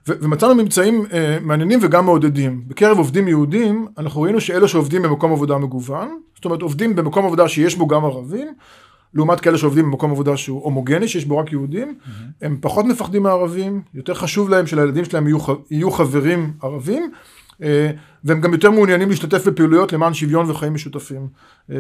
ומצאנו 0.07 0.55
ממצאים 0.55 1.07
מעניינים 1.41 1.79
וגם 1.83 2.05
מעודדים. 2.05 2.63
בקרב 2.67 2.99
עובדים 2.99 3.29
יהודים 3.29 3.87
אנחנו 3.99 4.23
ראינו 4.23 4.41
שאלה 4.41 4.69
שעובדים 4.69 5.03
במקום 5.03 5.33
עבודה 5.33 5.59
מגוון, 5.59 6.19
זאת 6.35 6.45
אומרת 6.45 6.63
עובדים 6.63 6.97
במקום 6.97 7.27
עבודה 7.27 7.49
שיש 7.49 7.77
בו 7.77 7.87
גם 7.87 8.05
ערבים, 8.05 8.49
לעומת 9.15 9.41
כאלה 9.41 9.59
שעובדים 9.59 9.85
במקום 9.85 10.11
עבודה 10.11 10.37
שהוא 10.37 10.65
הומוגני, 10.65 11.09
שיש 11.09 11.25
בו 11.25 11.39
רק 11.39 11.53
יהודים, 11.53 11.89
mm-hmm. 11.89 12.11
הם 12.43 12.59
פחות 12.61 12.85
מפחדים 12.85 13.23
מהערבים, 13.23 13.83
יותר 13.95 14.15
חשוב 14.15 14.49
להם 14.49 14.67
שלילדים 14.67 15.05
שלהם 15.05 15.27
יהיו, 15.27 15.39
יהיו 15.71 15.91
חברים 15.91 16.53
ערבים, 16.63 17.11
אה, 17.63 17.91
והם 18.25 18.41
גם 18.41 18.53
יותר 18.53 18.71
מעוניינים 18.71 19.09
להשתתף 19.09 19.49
בפעילויות 19.49 19.93
למען 19.93 20.15
שוויון 20.15 20.51
וחיים 20.51 20.75
משותפים. 20.75 21.29
אה, 21.71 21.77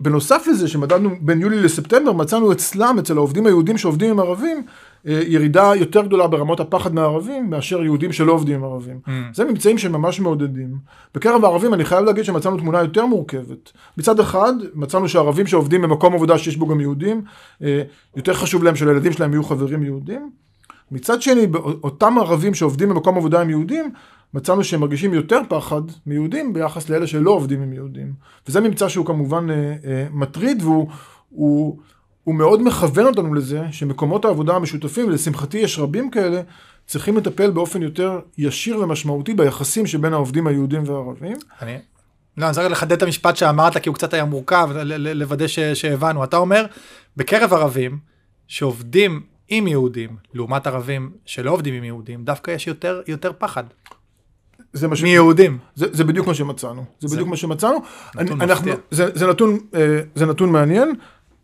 בנוסף 0.00 0.46
לזה 0.50 0.68
שמדדנו 0.68 1.10
בין 1.20 1.40
יולי 1.40 1.60
לספטמבר 1.60 2.12
מצאנו 2.12 2.52
אצלם 2.52 2.96
אצל 2.98 3.16
העובדים 3.16 3.46
היהודים 3.46 3.78
שעובדים 3.78 4.10
עם 4.10 4.20
ערבים 4.20 4.64
ירידה 5.04 5.72
יותר 5.76 6.02
גדולה 6.02 6.26
ברמות 6.26 6.60
הפחד 6.60 6.94
מהערבים 6.94 7.50
מאשר 7.50 7.82
יהודים 7.82 8.12
שלא 8.12 8.32
עובדים 8.32 8.56
עם 8.56 8.64
ערבים. 8.64 9.00
Mm. 9.06 9.10
זה 9.34 9.44
ממצאים 9.44 9.78
שממש 9.78 10.20
מעודדים. 10.20 10.76
בקרב 11.14 11.44
הערבים 11.44 11.74
אני 11.74 11.84
חייב 11.84 12.04
להגיד 12.04 12.24
שמצאנו 12.24 12.56
תמונה 12.56 12.80
יותר 12.80 13.06
מורכבת. 13.06 13.72
מצד 13.98 14.20
אחד 14.20 14.52
מצאנו 14.74 15.08
שהערבים 15.08 15.46
שעובדים 15.46 15.82
במקום 15.82 16.14
עבודה 16.14 16.38
שיש 16.38 16.56
בו 16.56 16.66
גם 16.66 16.80
יהודים 16.80 17.22
אה, 17.62 17.82
יותר 18.16 18.34
חשוב 18.34 18.64
להם 18.64 18.76
שלילדים 18.76 19.12
שלהם 19.12 19.32
יהיו 19.32 19.44
חברים 19.44 19.82
יהודים. 19.82 20.30
מצד 20.90 21.22
שני 21.22 21.46
אותם 21.82 22.18
ערבים 22.18 22.54
שעובדים 22.54 22.88
במקום 22.88 23.16
עבודה 23.16 23.40
עם 23.40 23.50
יהודים 23.50 23.92
מצאנו 24.34 24.64
שהם 24.64 24.80
מרגישים 24.80 25.14
יותר 25.14 25.40
פחד 25.48 25.82
מיהודים 26.06 26.52
ביחס 26.52 26.90
לאלה 26.90 27.06
שלא 27.06 27.30
עובדים 27.30 27.62
עם 27.62 27.72
יהודים. 27.72 28.12
וזה 28.48 28.60
ממצא 28.60 28.88
שהוא 28.88 29.06
כמובן 29.06 29.50
אה, 29.50 29.74
אה, 29.84 30.06
מטריד 30.12 30.62
והוא 30.62 30.88
הוא, 31.28 31.78
הוא 32.24 32.34
מאוד 32.34 32.62
מכוון 32.62 33.06
אותנו 33.06 33.34
לזה 33.34 33.62
שמקומות 33.70 34.24
העבודה 34.24 34.54
המשותפים, 34.56 35.06
ולשמחתי 35.06 35.58
יש 35.58 35.78
רבים 35.78 36.10
כאלה, 36.10 36.40
צריכים 36.86 37.16
לטפל 37.16 37.50
באופן 37.50 37.82
יותר 37.82 38.20
ישיר 38.38 38.78
ומשמעותי 38.78 39.34
ביחסים 39.34 39.86
שבין 39.86 40.12
העובדים 40.12 40.46
היהודים 40.46 40.82
והערבים. 40.86 41.36
אני... 41.62 41.78
לא, 42.36 42.46
אני 42.46 42.54
צריך 42.54 42.70
לחדד 42.70 42.92
את 42.92 43.02
המשפט 43.02 43.36
שאמרת 43.36 43.76
כי 43.76 43.88
הוא 43.88 43.94
קצת 43.94 44.14
היה 44.14 44.24
מורכב, 44.24 44.68
לוודא 44.98 45.46
ש... 45.46 45.58
שהבנו. 45.58 46.24
אתה 46.24 46.36
אומר, 46.36 46.66
בקרב 47.16 47.52
ערבים 47.52 47.98
שעובדים 48.48 49.22
עם 49.48 49.68
יהודים, 49.68 50.16
לעומת 50.34 50.66
ערבים 50.66 51.10
שלא 51.26 51.50
עובדים 51.50 51.74
עם 51.74 51.84
יהודים, 51.84 52.24
דווקא 52.24 52.50
יש 52.50 52.66
יותר, 52.66 53.00
יותר 53.06 53.32
פחד. 53.38 53.64
זה 54.72 54.88
מה 54.88 54.96
ש... 54.96 55.02
מיהודים. 55.02 55.58
זה, 55.74 55.86
זה 55.92 56.04
בדיוק 56.04 56.26
מה 56.26 56.34
שמצאנו. 56.34 56.84
זה, 57.00 57.08
זה 57.08 57.14
בדיוק 57.14 57.28
מה 57.28 57.36
שמצאנו. 57.36 57.78
נתון 58.14 58.40
אני, 58.40 58.50
אנחנו, 58.50 58.72
זה, 58.90 59.10
זה, 59.14 59.26
נתון, 59.26 59.58
אה, 59.74 60.00
זה 60.14 60.26
נתון 60.26 60.50
מעניין. 60.50 60.94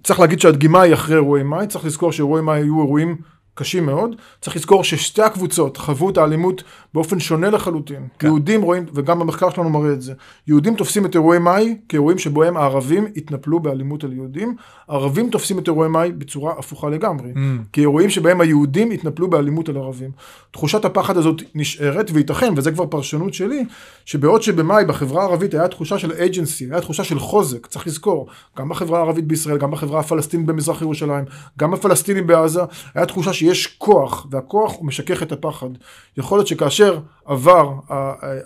צריך 0.04 0.20
להגיד 0.20 0.40
שהדגימה 0.40 0.82
היא 0.82 0.94
אחרי 0.94 1.14
אירועי 1.14 1.42
מאי, 1.42 1.66
צריך 1.66 1.84
לזכור 1.84 2.12
שאירועי 2.12 2.42
מאי 2.42 2.56
היו 2.56 2.80
אירועים 2.82 3.16
קשים 3.54 3.86
מאוד. 3.86 4.16
צריך 4.40 4.56
לזכור 4.56 4.84
ששתי 4.84 5.22
הקבוצות 5.22 5.76
חוו 5.76 6.10
את 6.10 6.18
האלימות 6.18 6.62
באופן 6.94 7.20
שונה 7.20 7.50
לחלוטין. 7.50 8.06
כן. 8.18 8.26
יהודים 8.26 8.62
רואים, 8.62 8.86
וגם 8.94 9.20
המחקר 9.20 9.50
שלנו 9.50 9.70
מראה 9.70 9.92
את 9.92 10.02
זה, 10.02 10.12
יהודים 10.46 10.74
תופסים 10.74 11.06
את 11.06 11.14
אירועי 11.14 11.38
מאי 11.38 11.76
כאירועים 11.88 12.18
שבהם 12.18 12.56
הערבים 12.56 13.06
התנפלו 13.16 13.60
באלימות 13.60 14.04
על 14.04 14.12
יהודים, 14.12 14.56
ערבים 14.88 15.30
תופסים 15.30 15.58
את 15.58 15.66
אירועי 15.66 15.88
מאי 15.88 16.12
בצורה 16.12 16.54
הפוכה 16.58 16.88
לגמרי, 16.88 17.32
mm. 17.32 17.38
כאירועים 17.72 18.10
שבהם 18.10 18.40
היהודים 18.40 18.90
התנפלו 18.90 19.30
באלימות 19.30 19.68
על 19.68 19.76
ערבים. 19.76 20.10
תחושת 20.50 20.84
הפחד 20.84 21.16
הזאת 21.16 21.42
נשארת, 21.54 22.10
וייתכן, 22.12 22.52
וזה 22.56 22.72
כבר 22.72 22.86
פרשנות 22.86 23.34
שלי, 23.34 23.64
שבעוד 24.04 24.42
שבמאי 24.42 24.84
בחברה 24.84 25.22
הערבית 25.22 25.54
היה 25.54 25.68
תחושה 25.68 25.98
של 25.98 26.12
אייג'נסי, 26.12 26.68
היה 26.70 26.80
תחושה 26.80 27.04
של 27.04 27.18
חוזק, 27.18 27.66
צריך 27.66 27.86
לזכור, 27.86 28.26
גם 28.58 28.68
בחברה 28.68 28.98
הערבית 28.98 29.24
בישראל, 29.24 29.58
גם 29.58 29.70
בחברה 29.70 30.00
הפלסטינית 30.00 30.46
במזרח 30.46 30.82
ירושלים, 30.82 31.24
גם 31.58 31.74
הפלסטינים 31.74 32.26
בעזה, 32.26 32.60
היה 32.94 33.06
תחושה 33.06 33.32
שיש 33.32 33.66
כוח, 33.66 34.26
והכוח 34.30 34.74
הוא 34.76 34.86
משכך 34.86 35.22
את 35.22 35.32
הפחד. 35.32 35.68
יכול 36.16 36.38
להיות 36.38 36.46
שכאשר 36.46 36.79
עבר, 37.24 37.72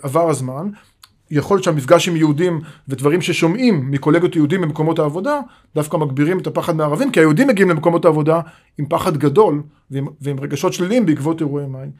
עבר 0.01 0.29
הזמן, 0.29 0.69
יכול 1.31 1.55
להיות 1.55 1.63
שהמפגש 1.63 2.07
עם 2.07 2.15
יהודים 2.15 2.61
ודברים 2.87 3.21
ששומעים 3.21 3.91
מקולגות 3.91 4.35
יהודים 4.35 4.61
במקומות 4.61 4.99
העבודה, 4.99 5.39
דווקא 5.75 5.97
מגבירים 5.97 6.39
את 6.39 6.47
הפחד 6.47 6.75
מהערבים, 6.75 7.11
כי 7.11 7.19
היהודים 7.19 7.47
מגיעים 7.47 7.69
למקומות 7.69 8.05
העבודה 8.05 8.41
עם 8.77 8.85
פחד 8.85 9.17
גדול 9.17 9.63
ועם, 9.91 10.07
ועם 10.21 10.39
רגשות 10.39 10.73
שליליים 10.73 11.05
בעקבות 11.05 11.41
אירועי 11.41 11.65
מים. 11.65 11.91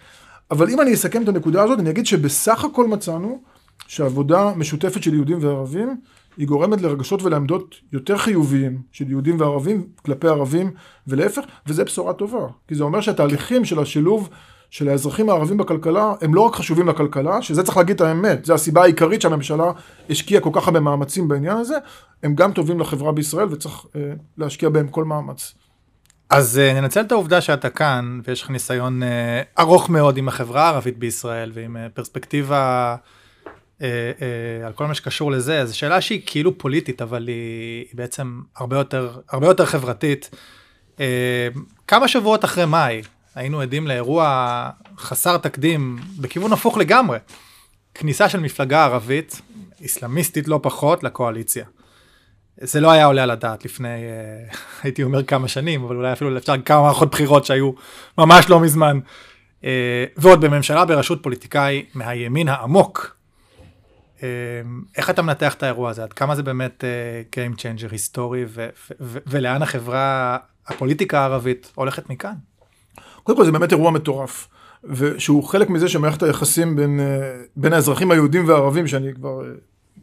אבל 0.51 0.69
אם 0.69 0.81
אני 0.81 0.93
אסכם 0.93 1.23
את 1.23 1.27
הנקודה 1.27 1.63
הזאת, 1.63 1.79
אני 1.79 1.89
אגיד 1.89 2.05
שבסך 2.05 2.65
הכל 2.65 2.87
מצאנו 2.87 3.41
שעבודה 3.87 4.53
משותפת 4.55 5.03
של 5.03 5.13
יהודים 5.13 5.37
וערבים, 5.41 5.95
היא 6.37 6.47
גורמת 6.47 6.81
לרגשות 6.81 7.23
ולעמדות 7.23 7.75
יותר 7.93 8.17
חיוביים 8.17 8.81
של 8.91 9.09
יהודים 9.09 9.39
וערבים 9.39 9.87
כלפי 10.05 10.27
ערבים 10.27 10.71
ולהפך, 11.07 11.43
וזה 11.67 11.83
בשורה 11.83 12.13
טובה. 12.13 12.47
כי 12.67 12.75
זה 12.75 12.83
אומר 12.83 13.01
שהתהליכים 13.01 13.65
של 13.65 13.79
השילוב 13.79 14.29
של 14.69 14.89
האזרחים 14.89 15.29
הערבים 15.29 15.57
בכלכלה 15.57 16.13
הם 16.21 16.33
לא 16.33 16.41
רק 16.41 16.55
חשובים 16.55 16.87
לכלכלה, 16.87 17.41
שזה 17.41 17.63
צריך 17.63 17.77
להגיד 17.77 17.95
את 17.95 18.01
האמת, 18.01 18.45
זו 18.45 18.53
הסיבה 18.53 18.81
העיקרית 18.81 19.21
שהממשלה 19.21 19.71
השקיעה 20.09 20.41
כל 20.41 20.49
כך 20.53 20.67
הרבה 20.67 20.79
מאמצים 20.79 21.27
בעניין 21.27 21.57
הזה, 21.57 21.75
הם 22.23 22.35
גם 22.35 22.51
טובים 22.51 22.79
לחברה 22.79 23.11
בישראל 23.11 23.47
וצריך 23.51 23.85
אה, 23.95 24.01
להשקיע 24.37 24.69
בהם 24.69 24.87
כל 24.87 25.03
מאמץ. 25.03 25.53
אז 26.29 26.61
uh, 26.71 26.75
ננצל 26.81 27.01
את 27.01 27.11
העובדה 27.11 27.41
שאתה 27.41 27.69
כאן 27.69 28.19
ויש 28.27 28.41
לך 28.41 28.49
ניסיון 28.49 29.03
uh, 29.03 29.05
ארוך 29.59 29.89
מאוד 29.89 30.17
עם 30.17 30.27
החברה 30.27 30.63
הערבית 30.63 30.97
בישראל 30.97 31.51
ועם 31.53 31.75
uh, 31.75 31.79
פרספקטיבה 31.93 32.95
uh, 32.95 33.47
uh, 33.79 33.81
על 34.65 34.73
כל 34.73 34.85
מה 34.85 34.93
שקשור 34.93 35.31
לזה, 35.31 35.65
זו 35.65 35.77
שאלה 35.77 36.01
שהיא 36.01 36.21
כאילו 36.25 36.57
פוליטית 36.57 37.01
אבל 37.01 37.27
היא, 37.27 37.79
היא 37.79 37.97
בעצם 37.97 38.41
הרבה 38.57 38.77
יותר, 38.77 39.19
הרבה 39.29 39.47
יותר 39.47 39.65
חברתית. 39.65 40.29
Uh, 40.95 40.99
כמה 41.87 42.07
שבועות 42.07 42.45
אחרי 42.45 42.65
מאי, 42.65 43.01
היינו 43.35 43.61
עדים 43.61 43.87
לאירוע 43.87 44.69
חסר 44.97 45.37
תקדים 45.37 45.97
בכיוון 46.19 46.53
הפוך 46.53 46.77
לגמרי. 46.77 47.17
כניסה 47.93 48.29
של 48.29 48.39
מפלגה 48.39 48.85
ערבית, 48.85 49.41
אסלאמיסטית 49.85 50.47
לא 50.47 50.59
פחות, 50.63 51.03
לקואליציה. 51.03 51.65
זה 52.61 52.81
לא 52.81 52.91
היה 52.91 53.05
עולה 53.05 53.23
על 53.23 53.31
הדעת 53.31 53.65
לפני, 53.65 53.87
אה, 53.87 54.55
הייתי 54.83 55.03
אומר 55.03 55.23
כמה 55.23 55.47
שנים, 55.47 55.83
אבל 55.83 55.95
אולי 55.95 56.13
אפילו 56.13 56.37
אפשר 56.37 56.61
כמה 56.61 56.81
מערכות 56.81 57.11
בחירות 57.11 57.45
שהיו 57.45 57.71
ממש 58.17 58.49
לא 58.49 58.59
מזמן. 58.59 58.99
אה, 59.63 60.05
ועוד 60.17 60.41
בממשלה 60.41 60.85
בראשות 60.85 61.23
פוליטיקאי 61.23 61.85
מהימין 61.93 62.47
העמוק. 62.47 63.17
אה, 64.23 64.27
איך 64.97 65.09
אתה 65.09 65.21
מנתח 65.21 65.53
את 65.53 65.63
האירוע 65.63 65.89
הזה? 65.89 66.03
עד 66.03 66.13
כמה 66.13 66.35
זה 66.35 66.43
באמת 66.43 66.83
Game 67.31 67.59
Changer 67.59 67.91
היסטורי, 67.91 68.45
ולאן 68.99 69.61
החברה, 69.61 70.37
הפוליטיקה 70.67 71.19
הערבית 71.19 71.71
הולכת 71.75 72.09
מכאן? 72.09 72.35
קודם 73.25 73.37
כל 73.37 73.45
זה 73.45 73.51
באמת 73.51 73.71
אירוע 73.71 73.91
מטורף, 73.91 74.47
ושהוא 74.83 75.43
חלק 75.43 75.69
מזה 75.69 75.89
שמערכת 75.89 76.23
היחסים 76.23 76.75
בין, 76.75 76.99
אה, 76.99 77.41
בין 77.55 77.73
האזרחים 77.73 78.11
היהודים 78.11 78.47
והערבים, 78.47 78.87
שאני 78.87 79.13
כבר 79.13 79.41
אה, 79.41 79.49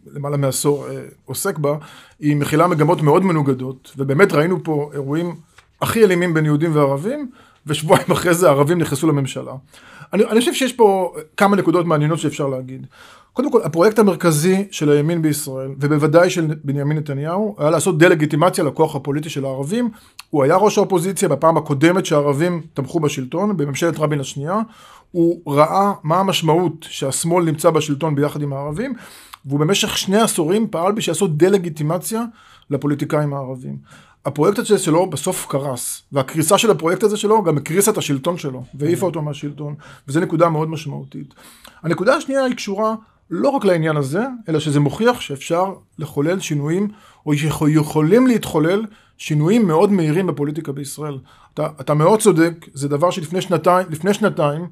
למעלה 0.07 0.37
מעשור 0.37 0.87
אה, 0.89 1.03
עוסק 1.25 1.59
בה, 1.59 1.77
היא 2.21 2.37
מכילה 2.37 2.67
מגמות 2.67 3.03
מאוד 3.03 3.25
מנוגדות, 3.25 3.93
ובאמת 3.97 4.33
ראינו 4.33 4.65
פה 4.65 4.91
אירועים 4.95 5.35
הכי 5.83 6.05
אלימים 6.05 6.35
בין 6.35 6.45
יהודים 6.45 6.77
וערבים, 6.77 7.31
ושבועיים 7.67 8.11
אחרי 8.13 8.35
זה 8.35 8.49
הערבים 8.49 8.79
נכנסו 8.79 9.07
לממשלה. 9.07 9.53
אני, 10.13 10.25
אני 10.25 10.41
חושב 10.41 10.55
שיש 10.55 10.73
פה 10.73 11.15
כמה 11.37 11.57
נקודות 11.57 11.87
מעניינות 11.87 12.19
שאפשר 12.19 12.47
להגיד. 12.47 12.87
קודם 13.33 13.53
כל, 13.53 13.61
הפרויקט 13.65 13.99
המרכזי 13.99 14.65
של 14.71 14.91
הימין 14.91 15.23
בישראל, 15.23 15.71
ובוודאי 15.81 16.31
של 16.31 16.55
בנימין 16.65 16.99
נתניהו, 16.99 17.57
היה 17.59 17.71
לעשות 17.71 17.99
דה-לגיטימציה 17.99 18.65
לכוח 18.65 18.97
הפוליטי 18.97 19.31
של 19.31 19.45
הערבים. 19.45 19.91
הוא 20.31 20.43
היה 20.43 20.57
ראש 20.57 20.79
האופוזיציה 20.79 21.29
בפעם 21.29 21.57
הקודמת 21.57 22.07
שהערבים 22.07 22.63
תמכו 22.75 23.01
בשלטון, 23.01 23.57
בממשלת 23.57 23.99
רבין 23.99 24.21
השנייה. 24.21 24.61
הוא 25.11 25.55
ראה 25.55 25.93
מה 26.03 26.21
המשמעות 26.21 26.87
שהשמאל 26.91 27.45
נמצא 27.45 27.71
בשלטון 27.71 28.15
ביחד 28.15 28.43
עם 28.43 28.53
הערבים, 28.53 28.95
והוא 29.47 29.61
במשך 29.61 29.99
שני 29.99 30.21
עשורים 30.21 30.69
פעל 30.71 30.93
בשביל 30.93 31.13
לעשות 31.13 31.37
דה-לגיטימציה 31.37 32.25
לפוליטיקאים 32.71 33.35
הערבים. 33.35 33.77
הפרויקט 34.25 34.59
הזה 34.59 34.79
שלו 34.79 35.11
בסוף 35.11 35.47
קרס, 35.47 36.03
והקריסה 36.13 36.59
של 36.59 36.71
הפרויקט 36.71 37.03
הזה 37.03 37.17
שלו 37.17 37.43
גם 37.43 37.57
הקריסה 37.57 37.91
את 37.91 37.99
השלטון 37.99 38.39
שלו, 38.39 38.65
והעיפה 38.75 39.07
אותו 39.07 39.23
מהשלטון, 39.23 39.75
וזו 40.09 40.21
נקודה 40.21 40.49
מאוד 40.49 40.69
משמעותית. 40.71 41.35
הנקודה 41.83 42.15
השנייה 42.15 42.45
היא 42.45 42.57
קשורה 42.57 42.95
לא 43.31 43.49
רק 43.49 43.65
לעניין 43.65 43.97
הזה, 43.97 44.23
אלא 44.49 44.61
שזה 44.61 44.81
מוכיח 44.81 45.21
שאפשר 45.21 45.75
לחולל 45.99 46.41
שינויים, 46.41 46.89
או 47.27 47.33
יכולים 47.69 48.27
להתחולל 48.27 48.85
שינויים 49.19 49.67
מאוד 49.67 49.93
מהירים 49.93 50.27
בפוליטיקה 50.27 50.73
בישראל. 50.73 51.19
אתה, 51.55 51.69
אתה 51.81 51.95
מאוד 51.95 52.21
צודק, 52.21 52.53
זה 52.75 52.89
דבר 52.89 53.11
שלפני 53.11 53.41
שנתיים, 53.41 53.87
לפני 53.91 54.15
שנתיים, 54.15 54.67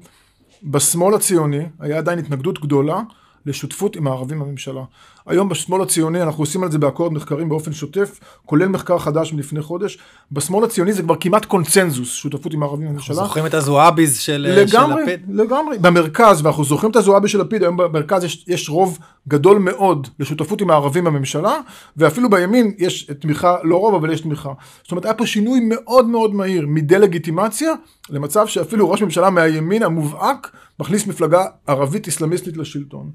בשמאל 0.63 1.15
הציוני 1.15 1.65
היה 1.79 1.97
עדיין 1.97 2.19
התנגדות 2.19 2.61
גדולה 2.61 3.01
לשותפות 3.45 3.95
עם 3.95 4.07
הערבים 4.07 4.39
בממשלה. 4.39 4.83
היום 5.25 5.49
בשמאל 5.49 5.81
הציוני 5.81 6.21
אנחנו 6.21 6.43
עושים 6.43 6.63
על 6.63 6.71
זה 6.71 6.77
באקורד 6.77 7.13
מחקרים 7.13 7.49
באופן 7.49 7.73
שוטף, 7.73 8.19
כולל 8.45 8.67
מחקר 8.67 8.97
חדש 8.97 9.33
מלפני 9.33 9.61
חודש. 9.61 9.97
בשמאל 10.31 10.63
הציוני 10.63 10.93
זה 10.93 11.03
כבר 11.03 11.15
כמעט 11.19 11.45
קונצנזוס, 11.45 12.13
שותפות 12.13 12.53
עם 12.53 12.63
הערבים 12.63 12.87
בממשלה. 12.87 13.15
זוכרים 13.15 13.45
את 13.45 13.53
הזועביז 13.53 14.19
של 14.19 14.47
של 14.55 14.77
לגמרי, 14.77 15.03
לפיד? 15.03 15.21
לגמרי. 15.29 15.77
במרכז, 15.79 16.45
ואנחנו 16.45 16.63
זוכרים 16.63 16.91
את 16.91 16.95
הזועבי 16.95 17.27
של 17.27 17.41
לפיד, 17.41 17.63
היום 17.63 17.77
במרכז 17.77 18.23
יש, 18.23 18.45
יש 18.47 18.69
רוב 18.69 18.99
גדול 19.27 19.57
מאוד 19.57 20.07
לשותפות 20.19 20.61
עם 20.61 20.69
הערבים 20.69 21.03
בממשלה, 21.03 21.59
ואפילו 21.97 22.29
בימין 22.29 22.71
יש 22.77 23.03
תמיכה, 23.03 23.55
לא 23.63 23.75
רוב, 23.75 23.95
אבל 23.95 24.13
יש 24.13 24.21
תמיכה. 24.21 24.51
זאת 24.83 24.91
אומרת, 24.91 25.05
היה 25.05 25.13
פה 25.13 25.25
שינוי 25.25 25.59
מאוד 25.63 26.07
מאוד 26.07 26.35
מהיר 26.35 26.65
מדה-לגיטימציה 26.67 27.73
למצב 28.09 28.47
שאפילו 28.47 28.91
ראש 28.91 29.01
ממשלה 29.01 29.29
מהימין 29.29 29.83
המובהק 29.83 30.51
מכניס 30.81 31.07
מפלגה 31.07 31.45
ערבית 31.67 32.07
אסלאמיסטית 32.07 32.57
לשלטון. 32.57 33.11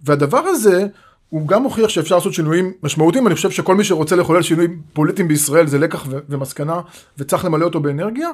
והדבר 0.00 0.38
הזה, 0.38 0.86
הוא 1.28 1.48
גם 1.48 1.62
מוכיח 1.62 1.88
שאפשר 1.88 2.14
לעשות 2.14 2.34
שינויים 2.34 2.72
משמעותיים, 2.82 3.26
אני 3.26 3.34
חושב 3.34 3.50
שכל 3.50 3.74
מי 3.76 3.84
שרוצה 3.84 4.16
לחולל 4.16 4.42
שינויים 4.42 4.82
פוליטיים 4.92 5.28
בישראל 5.28 5.66
זה 5.66 5.78
לקח 5.78 6.06
ו- 6.08 6.18
ומסקנה, 6.28 6.80
וצריך 7.18 7.44
למלא 7.44 7.64
אותו 7.64 7.80
באנרגיה, 7.80 8.28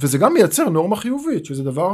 וזה 0.00 0.18
גם 0.18 0.34
מייצר 0.34 0.68
נורמה 0.68 0.96
חיובית, 0.96 1.44
שזה 1.44 1.64
דבר, 1.64 1.92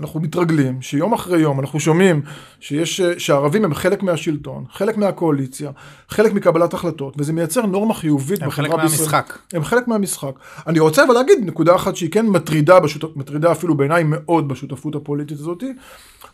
אנחנו 0.00 0.20
מתרגלים, 0.20 0.82
שיום 0.82 1.12
אחרי 1.12 1.40
יום 1.40 1.60
אנחנו 1.60 1.80
שומעים 1.80 2.22
שיש, 2.60 3.00
שהערבים 3.00 3.64
הם 3.64 3.74
חלק 3.74 4.02
מהשלטון, 4.02 4.64
חלק 4.72 4.96
מהקואליציה, 4.96 5.70
חלק 6.08 6.32
מקבלת 6.32 6.74
החלטות, 6.74 7.14
וזה 7.18 7.32
מייצר 7.32 7.66
נורמה 7.66 7.94
חיובית 7.94 8.42
הם 8.42 8.50
חלק 8.50 8.68
בחברה 8.70 8.82
בישראל. 8.82 9.10
מהמשחק. 9.10 9.38
הם 9.52 9.64
חלק 9.64 9.88
מהמשחק. 9.88 10.32
אני 10.66 10.78
רוצה 10.78 11.04
אבל 11.04 11.14
להגיד 11.14 11.38
נקודה 11.42 11.74
אחת 11.74 11.96
שהיא 11.96 12.10
כן 12.10 12.26
מטרידה, 12.26 12.80
בשותפ... 12.80 13.16
מטרידה 13.16 13.52
אפילו 13.52 13.74
בעיניי 13.76 14.02
מאוד 14.06 14.48
בשותפות 14.48 14.94
הפוליטית 14.94 15.38
הזאת. 15.38 15.62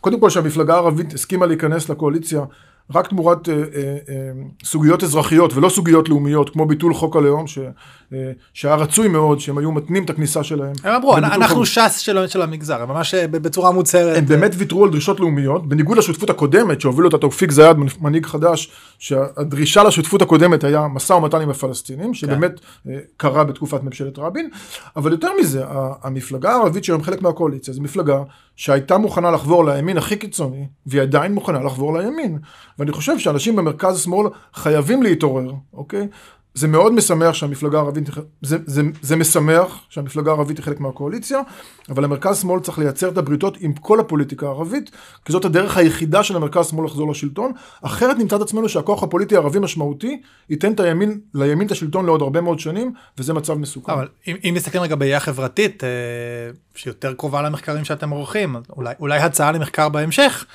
קודם 0.01 0.19
כל 0.19 0.29
שהמפלגה 0.29 0.73
הערבית 0.73 1.13
הסכימה 1.13 1.45
להיכנס 1.45 1.89
לקואליציה 1.89 2.41
רק 2.95 3.07
תמורת 3.07 3.49
אה, 3.49 3.53
אה, 3.53 3.63
אה, 4.09 4.31
סוגיות 4.63 5.03
אזרחיות 5.03 5.53
ולא 5.53 5.69
סוגיות 5.69 6.09
לאומיות, 6.09 6.49
כמו 6.49 6.65
ביטול 6.65 6.93
חוק 6.93 7.15
הלאום, 7.15 7.47
ש, 7.47 7.59
שהיה 8.53 8.75
רצוי 8.75 9.07
מאוד 9.07 9.39
שהם 9.39 9.57
היו 9.57 9.71
מתנים 9.71 10.03
את 10.03 10.09
הכניסה 10.09 10.43
שלהם. 10.43 10.73
הם 10.83 10.93
אמרו, 10.95 11.17
אנחנו 11.17 11.65
ש"ס 11.65 11.97
של 11.97 12.27
של 12.27 12.41
המגזר, 12.41 12.85
ממש 12.85 13.13
אה, 13.13 13.27
בצורה 13.27 13.71
מוצהרת. 13.71 14.17
הם 14.17 14.25
באמת 14.25 14.51
ויתרו 14.57 14.83
על 14.83 14.89
דרישות 14.89 15.19
לאומיות, 15.19 15.69
בניגוד 15.69 15.97
לשותפות 15.97 16.29
הקודמת 16.29 16.81
שהוביל 16.81 17.05
אותה 17.05 17.17
תאופיק 17.17 17.51
זיאד, 17.51 17.77
מנהיג 18.01 18.25
חדש, 18.25 18.71
שהדרישה 18.99 19.83
לשותפות 19.83 20.21
הקודמת 20.21 20.63
היה 20.63 20.87
משא 20.87 21.13
ומתן 21.13 21.41
עם 21.41 21.49
הפלסטינים, 21.49 22.13
שבאמת 22.13 22.59
אה, 22.89 22.97
קרה 23.17 23.43
בתקופת 23.43 23.83
ממשלת 23.83 24.19
רבין, 24.19 24.49
אבל 24.95 25.11
יותר 25.11 25.29
מזה, 25.39 25.63
המפלגה 26.03 26.51
הערבית 26.51 26.83
שהיום 26.83 27.03
חלק 27.03 27.21
מהקואליציה, 27.21 27.73
זו 27.73 27.81
מפלגה 27.81 28.19
שהייתה 28.55 28.97
מוכנה 28.97 29.31
לחבור 29.31 29.65
לימין 29.65 29.97
הכי 29.97 30.15
קיצוני, 30.15 30.67
והיא 30.85 31.01
עדיין 31.01 31.33
מוכנה 31.33 31.63
לחבור 31.63 31.97
לימין. 31.97 32.37
ואני 32.79 32.91
חושב 32.91 33.19
שאנשים 33.19 33.55
במרכז-שמאל 33.55 34.27
חייבים 34.53 35.03
להתעורר, 35.03 35.51
אוקיי? 35.73 36.07
זה 36.53 36.67
מאוד 36.67 36.93
משמח 36.93 37.33
שהמפלגה 37.33 37.77
הערבית, 37.77 38.09
זה, 38.41 38.57
זה, 38.65 38.81
זה 39.01 39.15
משמח 39.15 39.79
שהמפלגה 39.89 40.31
הערבית 40.31 40.57
היא 40.57 40.63
חלק 40.63 40.79
מהקואליציה, 40.79 41.41
אבל 41.89 42.03
המרכז-שמאל 42.03 42.59
צריך 42.59 42.79
לייצר 42.79 43.09
את 43.09 43.17
הבריתות 43.17 43.57
עם 43.59 43.73
כל 43.73 43.99
הפוליטיקה 43.99 44.45
הערבית, 44.45 44.91
כי 45.25 45.31
זאת 45.31 45.45
הדרך 45.45 45.77
היחידה 45.77 46.23
של 46.23 46.35
המרכז-שמאל 46.35 46.85
לחזור 46.85 47.11
לשלטון, 47.11 47.51
אחרת 47.81 48.17
נמצא 48.17 48.35
את 48.35 48.41
עצמנו 48.41 48.69
שהכוח 48.69 49.03
הפוליטי 49.03 49.35
הערבי 49.35 49.59
משמעותי, 49.59 50.21
ייתן 50.49 50.73
את 50.73 50.79
הימין, 50.79 51.19
לימין 51.33 51.67
את 51.67 51.71
השלטון 51.71 52.05
לעוד 52.05 52.21
הרבה 52.21 52.41
מאוד 52.41 52.59
שנים, 52.59 52.93
וזה 53.17 53.33
מצב 53.33 53.53
מסוכן. 53.53 53.91
אבל 53.91 54.07
אם, 54.27 54.35
אם 54.43 54.53
מסתכלים 54.55 54.83
רגע 54.83 54.95
בראייה 54.95 55.19
חברתית, 55.19 55.83
אה, 55.83 55.89
שיותר 56.75 57.13
קרובה 57.13 57.41
למחקרים 57.41 57.85
שאתם 57.85 58.09
עורכים, 58.09 58.55
אולי, 58.69 58.93
אולי 58.99 59.19
הצעה 59.19 59.51
למחקר 59.51 59.89
בהמשך, 59.89 60.45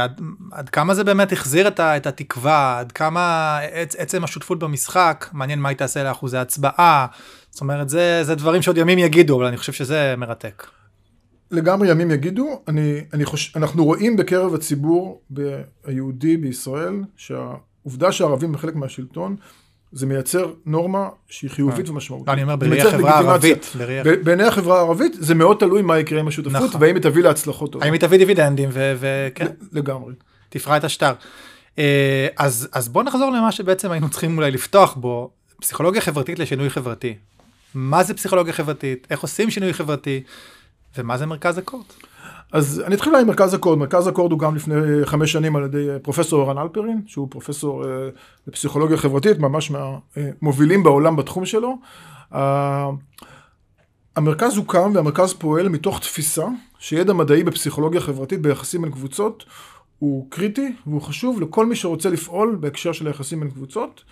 עד, 0.00 0.20
עד 0.52 0.68
כמה 0.68 0.94
זה 0.94 1.04
באמת 1.04 1.32
החזיר 1.32 1.68
את, 1.68 1.80
ה, 1.80 1.96
את 1.96 2.06
התקווה, 2.06 2.78
עד 2.78 2.92
כמה 2.92 3.58
עצ, 3.72 3.96
עצם 3.96 4.24
השותפות 4.24 4.58
במשחק, 4.58 5.26
מעניין 5.32 5.60
מה 5.60 5.68
היא 5.68 5.76
תעשה 5.76 6.04
לאחוזי 6.04 6.38
הצבעה, 6.38 7.06
זאת 7.50 7.60
אומרת, 7.60 7.88
זה, 7.88 8.20
זה 8.24 8.34
דברים 8.34 8.62
שעוד 8.62 8.76
ימים 8.78 8.98
יגידו, 8.98 9.36
אבל 9.36 9.46
אני 9.46 9.56
חושב 9.56 9.72
שזה 9.72 10.14
מרתק. 10.18 10.66
לגמרי 11.50 11.90
ימים 11.90 12.10
יגידו, 12.10 12.62
אני, 12.68 13.00
אני 13.12 13.24
חוש... 13.24 13.56
אנחנו 13.56 13.84
רואים 13.84 14.16
בקרב 14.16 14.54
הציבור 14.54 15.22
היהודי 15.84 16.36
בישראל, 16.36 16.94
שהעובדה 17.16 18.12
שהערבים 18.12 18.48
הם 18.48 18.56
חלק 18.56 18.74
מהשלטון, 18.74 19.36
זה 19.94 20.06
מייצר 20.06 20.52
נורמה 20.66 20.98
שהיא 21.28 21.50
חיובית 21.50 21.88
ומשמעותית. 21.88 22.28
לא, 22.28 22.32
אני 22.32 22.42
אומר 22.42 22.52
זה 22.52 22.56
בראייה 22.56 22.84
מייצר 22.84 22.98
חברה 22.98 23.10
לגיטימציה. 23.20 23.32
ערבית, 23.50 23.72
בראייה- 23.78 24.04
ב- 24.04 24.24
בעיני 24.24 24.42
החברה 24.44 24.76
הערבית 24.78 25.12
זה 25.18 25.34
מאוד 25.34 25.56
תלוי 25.58 25.82
מה 25.82 25.98
יקרה 25.98 26.20
עם 26.20 26.28
השותפות, 26.28 26.52
נכון. 26.62 26.80
והאם 26.82 26.94
היא 26.94 27.02
תביא 27.02 27.22
להצלחות 27.22 27.72
טובות. 27.72 27.82
האם 27.84 27.92
היא 27.92 28.00
תביא 28.00 28.18
דיבידנדים 28.18 28.68
וכן, 28.72 29.46
לגמרי. 29.72 30.12
תפרע 30.48 30.76
את 30.76 30.84
השטר. 30.84 31.12
אה, 31.78 32.28
אז, 32.36 32.68
אז 32.72 32.88
בוא 32.88 33.02
נחזור 33.02 33.30
למה 33.30 33.52
שבעצם 33.52 33.90
היינו 33.90 34.08
צריכים 34.10 34.36
אולי 34.38 34.50
לפתוח 34.50 34.94
בו, 34.94 35.30
פסיכולוגיה 35.60 36.00
חברתית 36.00 36.38
לשינוי 36.38 36.70
חברתי. 36.70 37.14
מה 37.74 38.02
זה 38.02 38.14
פסיכולוגיה 38.14 38.52
חברתית, 38.52 39.06
איך 39.10 39.20
עושים 39.20 39.50
שינוי 39.50 39.72
חברתי, 39.74 40.22
ומה 40.98 41.18
זה 41.18 41.26
מרכז 41.26 41.58
הקורט. 41.58 41.94
אז 42.54 42.82
אני 42.86 42.94
אתחיל 42.94 43.14
עם 43.14 43.26
מרכז 43.26 43.54
אקורד. 43.54 43.78
מרכז 43.78 44.08
אקורד 44.08 44.32
הוא 44.32 44.38
גם 44.38 44.56
לפני 44.56 44.74
חמש 45.04 45.32
שנים 45.32 45.56
על 45.56 45.64
ידי 45.64 45.90
אה, 45.90 45.98
פרופסור 45.98 46.42
ערן 46.42 46.58
אלפרין, 46.58 47.02
שהוא 47.06 47.28
פרופסור 47.30 47.84
אה, 47.84 48.08
לפסיכולוגיה 48.46 48.96
חברתית, 48.96 49.38
ממש 49.38 49.70
מהמובילים 49.70 50.82
בעולם 50.82 51.16
בתחום 51.16 51.46
שלו. 51.46 51.78
אה, 52.34 52.90
המרכז 54.16 54.56
הוקם 54.56 54.90
והמרכז 54.94 55.32
פועל 55.32 55.68
מתוך 55.68 56.00
תפיסה 56.00 56.44
שידע 56.78 57.12
מדעי 57.12 57.44
בפסיכולוגיה 57.44 58.00
חברתית 58.00 58.42
ביחסים 58.42 58.82
בין 58.82 58.90
קבוצות 58.90 59.44
הוא 59.98 60.30
קריטי 60.30 60.72
והוא 60.86 61.02
חשוב 61.02 61.40
לכל 61.40 61.66
מי 61.66 61.76
שרוצה 61.76 62.10
לפעול 62.10 62.56
בהקשר 62.60 62.92
של 62.92 63.06
היחסים 63.06 63.40
בין 63.40 63.50
קבוצות, 63.50 64.04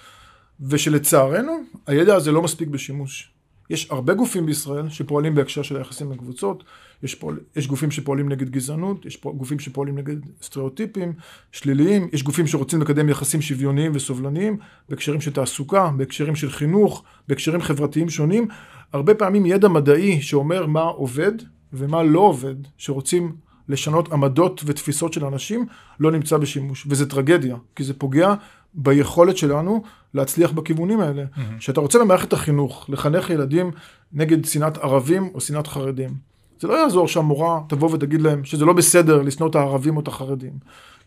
ושלצערנו 0.60 1.52
הידע 1.86 2.14
הזה 2.14 2.32
לא 2.32 2.42
מספיק 2.42 2.68
בשימוש. 2.68 3.32
יש 3.70 3.90
הרבה 3.90 4.14
גופים 4.14 4.46
בישראל 4.46 4.88
שפועלים 4.88 5.34
בהקשר 5.34 5.62
של 5.62 5.76
היחסים 5.76 6.08
בין 6.08 6.18
קבוצות, 6.18 6.64
יש, 7.02 7.14
פועל, 7.14 7.36
יש 7.56 7.66
גופים 7.66 7.90
שפועלים 7.90 8.28
נגד 8.28 8.50
גזענות, 8.50 9.06
יש 9.06 9.20
גופים 9.24 9.58
שפועלים 9.58 9.98
נגד 9.98 10.16
סטריאוטיפים 10.42 11.12
שליליים, 11.52 12.08
יש 12.12 12.22
גופים 12.22 12.46
שרוצים 12.46 12.80
לקדם 12.80 13.08
יחסים 13.08 13.42
שוויוניים 13.42 13.92
וסובלניים, 13.94 14.56
בהקשרים 14.88 15.20
של 15.20 15.32
תעסוקה, 15.32 15.90
בהקשרים 15.96 16.36
של 16.36 16.50
חינוך, 16.50 17.04
בהקשרים 17.28 17.60
חברתיים 17.60 18.08
שונים. 18.08 18.48
הרבה 18.92 19.14
פעמים 19.14 19.46
ידע 19.46 19.68
מדעי 19.68 20.22
שאומר 20.22 20.66
מה 20.66 20.82
עובד 20.82 21.32
ומה 21.72 22.02
לא 22.02 22.20
עובד, 22.20 22.54
שרוצים 22.78 23.36
לשנות 23.68 24.12
עמדות 24.12 24.62
ותפיסות 24.66 25.12
של 25.12 25.24
אנשים, 25.24 25.66
לא 26.00 26.10
נמצא 26.10 26.36
בשימוש. 26.36 26.86
וזה 26.88 27.08
טרגדיה, 27.10 27.56
כי 27.76 27.84
זה 27.84 27.94
פוגע 27.94 28.34
ביכולת 28.74 29.36
שלנו 29.36 29.82
להצליח 30.14 30.50
בכיוונים 30.50 31.00
האלה. 31.00 31.24
כשאתה 31.58 31.80
רוצה 31.80 31.98
במערכת 31.98 32.32
החינוך 32.32 32.86
לחנך 32.88 33.30
ילדים 33.30 33.70
נגד 34.12 34.44
שנאת 34.44 34.78
ערבים 34.78 35.30
או 35.34 35.40
שנאת 35.40 35.66
חרדים, 35.66 36.31
זה 36.60 36.68
לא 36.68 36.74
יעזור 36.74 37.08
שהמורה 37.08 37.60
תבוא 37.68 37.90
ותגיד 37.92 38.22
להם 38.22 38.44
שזה 38.44 38.64
לא 38.64 38.72
בסדר 38.72 39.22
לשנוא 39.22 39.48
את 39.48 39.54
הערבים 39.54 39.96
או 39.96 40.00
את 40.00 40.08
החרדים. 40.08 40.52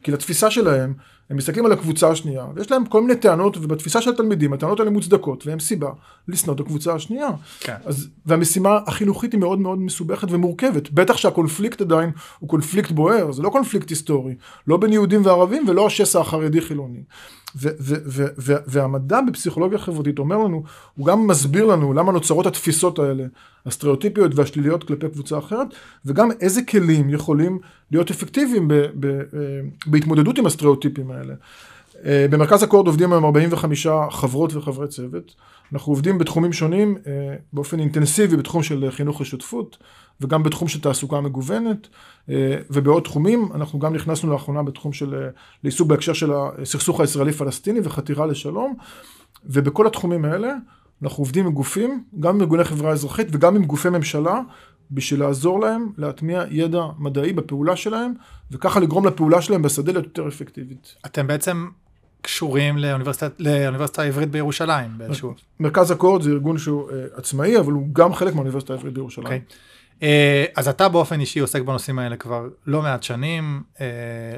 כי 0.03 0.11
לתפיסה 0.11 0.51
שלהם, 0.51 0.93
הם 1.29 1.37
מסתכלים 1.37 1.65
על 1.65 1.71
הקבוצה 1.71 2.09
השנייה, 2.09 2.45
ויש 2.55 2.71
להם 2.71 2.85
כל 2.85 3.01
מיני 3.01 3.15
טענות, 3.15 3.57
ובתפיסה 3.57 4.01
של 4.01 4.09
התלמידים, 4.09 4.53
הטענות 4.53 4.79
האלה 4.79 4.91
מוצדקות, 4.91 5.47
והם 5.47 5.59
סיבה 5.59 5.89
לשנוא 6.27 6.55
את 6.55 6.59
הקבוצה 6.59 6.93
השנייה. 6.93 7.29
כן. 7.59 7.75
אז, 7.85 8.07
והמשימה 8.25 8.79
החינוכית 8.87 9.31
היא 9.31 9.39
מאוד 9.39 9.59
מאוד 9.59 9.79
מסובכת 9.79 10.31
ומורכבת. 10.31 10.91
בטח 10.91 11.17
שהקונפליקט 11.17 11.81
עדיין 11.81 12.11
הוא 12.39 12.49
קונפליקט 12.49 12.91
בוער, 12.91 13.31
זה 13.31 13.41
לא 13.41 13.49
קונפליקט 13.49 13.89
היסטורי. 13.89 14.35
לא 14.67 14.77
בין 14.77 14.93
יהודים 14.93 15.25
וערבים 15.25 15.65
ולא 15.67 15.87
השסע 15.87 16.19
החרדי-חילוני. 16.19 17.03
והמדע 18.67 19.21
בפסיכולוגיה 19.21 19.77
חברתית 19.77 20.19
אומר 20.19 20.37
לנו, 20.37 20.63
הוא 20.95 21.05
גם 21.05 21.27
מסביר 21.27 21.65
לנו 21.65 21.93
למה 21.93 22.11
נוצרות 22.11 22.45
התפיסות 22.45 22.99
האלה, 22.99 23.23
הסטריאוטיפיות 23.65 24.31
והשליליות 24.35 24.83
כלפי 24.83 25.09
קבוצה 25.09 25.37
אחרת, 25.37 25.67
וגם 26.05 26.29
איזה 26.41 26.61
כלים 26.63 27.09
יכולים 27.09 27.59
להיות 27.91 28.11
אפקטיביים 28.11 28.71
אה, 28.71 28.85
בהתמודדות 29.85 30.37
עם 30.37 30.45
הסטריאוטיפים 30.45 31.11
האלה. 31.15 31.33
אה, 32.05 32.25
במרכז 32.29 32.63
הקורד 32.63 32.87
עובדים 32.87 33.13
היום 33.13 33.25
45 33.25 33.87
חברות 34.11 34.53
וחברי 34.53 34.87
צוות. 34.87 35.35
אנחנו 35.73 35.91
עובדים 35.91 36.17
בתחומים 36.17 36.53
שונים 36.53 36.97
אה, 37.07 37.35
באופן 37.53 37.79
אינטנסיבי 37.79 38.37
בתחום 38.37 38.63
של 38.63 38.87
חינוך 38.91 39.21
ושותפות 39.21 39.77
וגם 40.21 40.43
בתחום 40.43 40.67
של 40.67 40.81
תעסוקה 40.81 41.21
מגוונת 41.21 41.87
אה, 42.29 42.57
ובעוד 42.69 43.03
תחומים 43.03 43.49
אנחנו 43.55 43.79
גם 43.79 43.93
נכנסנו 43.93 44.31
לאחרונה 44.31 44.63
בתחום 44.63 44.93
של 44.93 45.29
לעיסוק 45.63 45.87
בהקשר 45.87 46.13
של 46.13 46.31
הסכסוך 46.33 46.99
הישראלי-פלסטיני 46.99 47.79
וחתירה 47.83 48.25
לשלום 48.25 48.75
ובכל 49.45 49.87
התחומים 49.87 50.25
האלה 50.25 50.53
אנחנו 51.03 51.21
עובדים 51.21 51.45
עם 51.45 51.53
גופים, 51.53 52.03
גם 52.19 52.35
עם 52.35 52.41
ארגוני 52.41 52.63
חברה 52.63 52.91
אזרחית 52.91 53.27
וגם 53.31 53.55
עם 53.55 53.65
גופי 53.65 53.89
ממשלה 53.89 54.39
בשביל 54.91 55.19
לעזור 55.19 55.59
להם 55.59 55.89
להטמיע 55.97 56.43
ידע 56.49 56.83
מדעי 56.99 57.33
בפעולה 57.33 57.75
שלהם 57.75 58.13
וככה 58.51 58.79
לגרום 58.79 59.07
לפעולה 59.07 59.41
שלהם 59.41 59.61
בשדה 59.61 59.91
להיות 59.91 60.05
יותר 60.05 60.27
אפקטיבית. 60.27 60.95
אתם 61.05 61.27
בעצם 61.27 61.67
קשורים 62.21 62.77
לאוניברסיטה, 62.77 63.27
לאוניברסיטה 63.39 64.01
העברית 64.01 64.31
בירושלים 64.31 64.91
באיזשהו... 64.97 65.33
מרכז 65.59 65.91
אקורד 65.91 66.21
זה 66.21 66.29
ארגון 66.29 66.57
שהוא 66.57 66.89
uh, 66.89 66.93
עצמאי, 67.17 67.59
אבל 67.59 67.73
הוא 67.73 67.87
גם 67.93 68.13
חלק 68.13 68.33
מהאוניברסיטה 68.33 68.73
העברית 68.73 68.93
בירושלים. 68.93 69.25
אוקיי. 69.25 69.41
אה, 70.03 70.45
אז 70.55 70.67
אתה 70.67 70.89
באופן 70.89 71.19
אישי 71.19 71.39
עוסק 71.39 71.61
בנושאים 71.61 71.99
האלה 71.99 72.17
כבר 72.17 72.47
לא 72.67 72.81
מעט 72.81 73.03
שנים. 73.03 73.63
אה, 73.81 73.85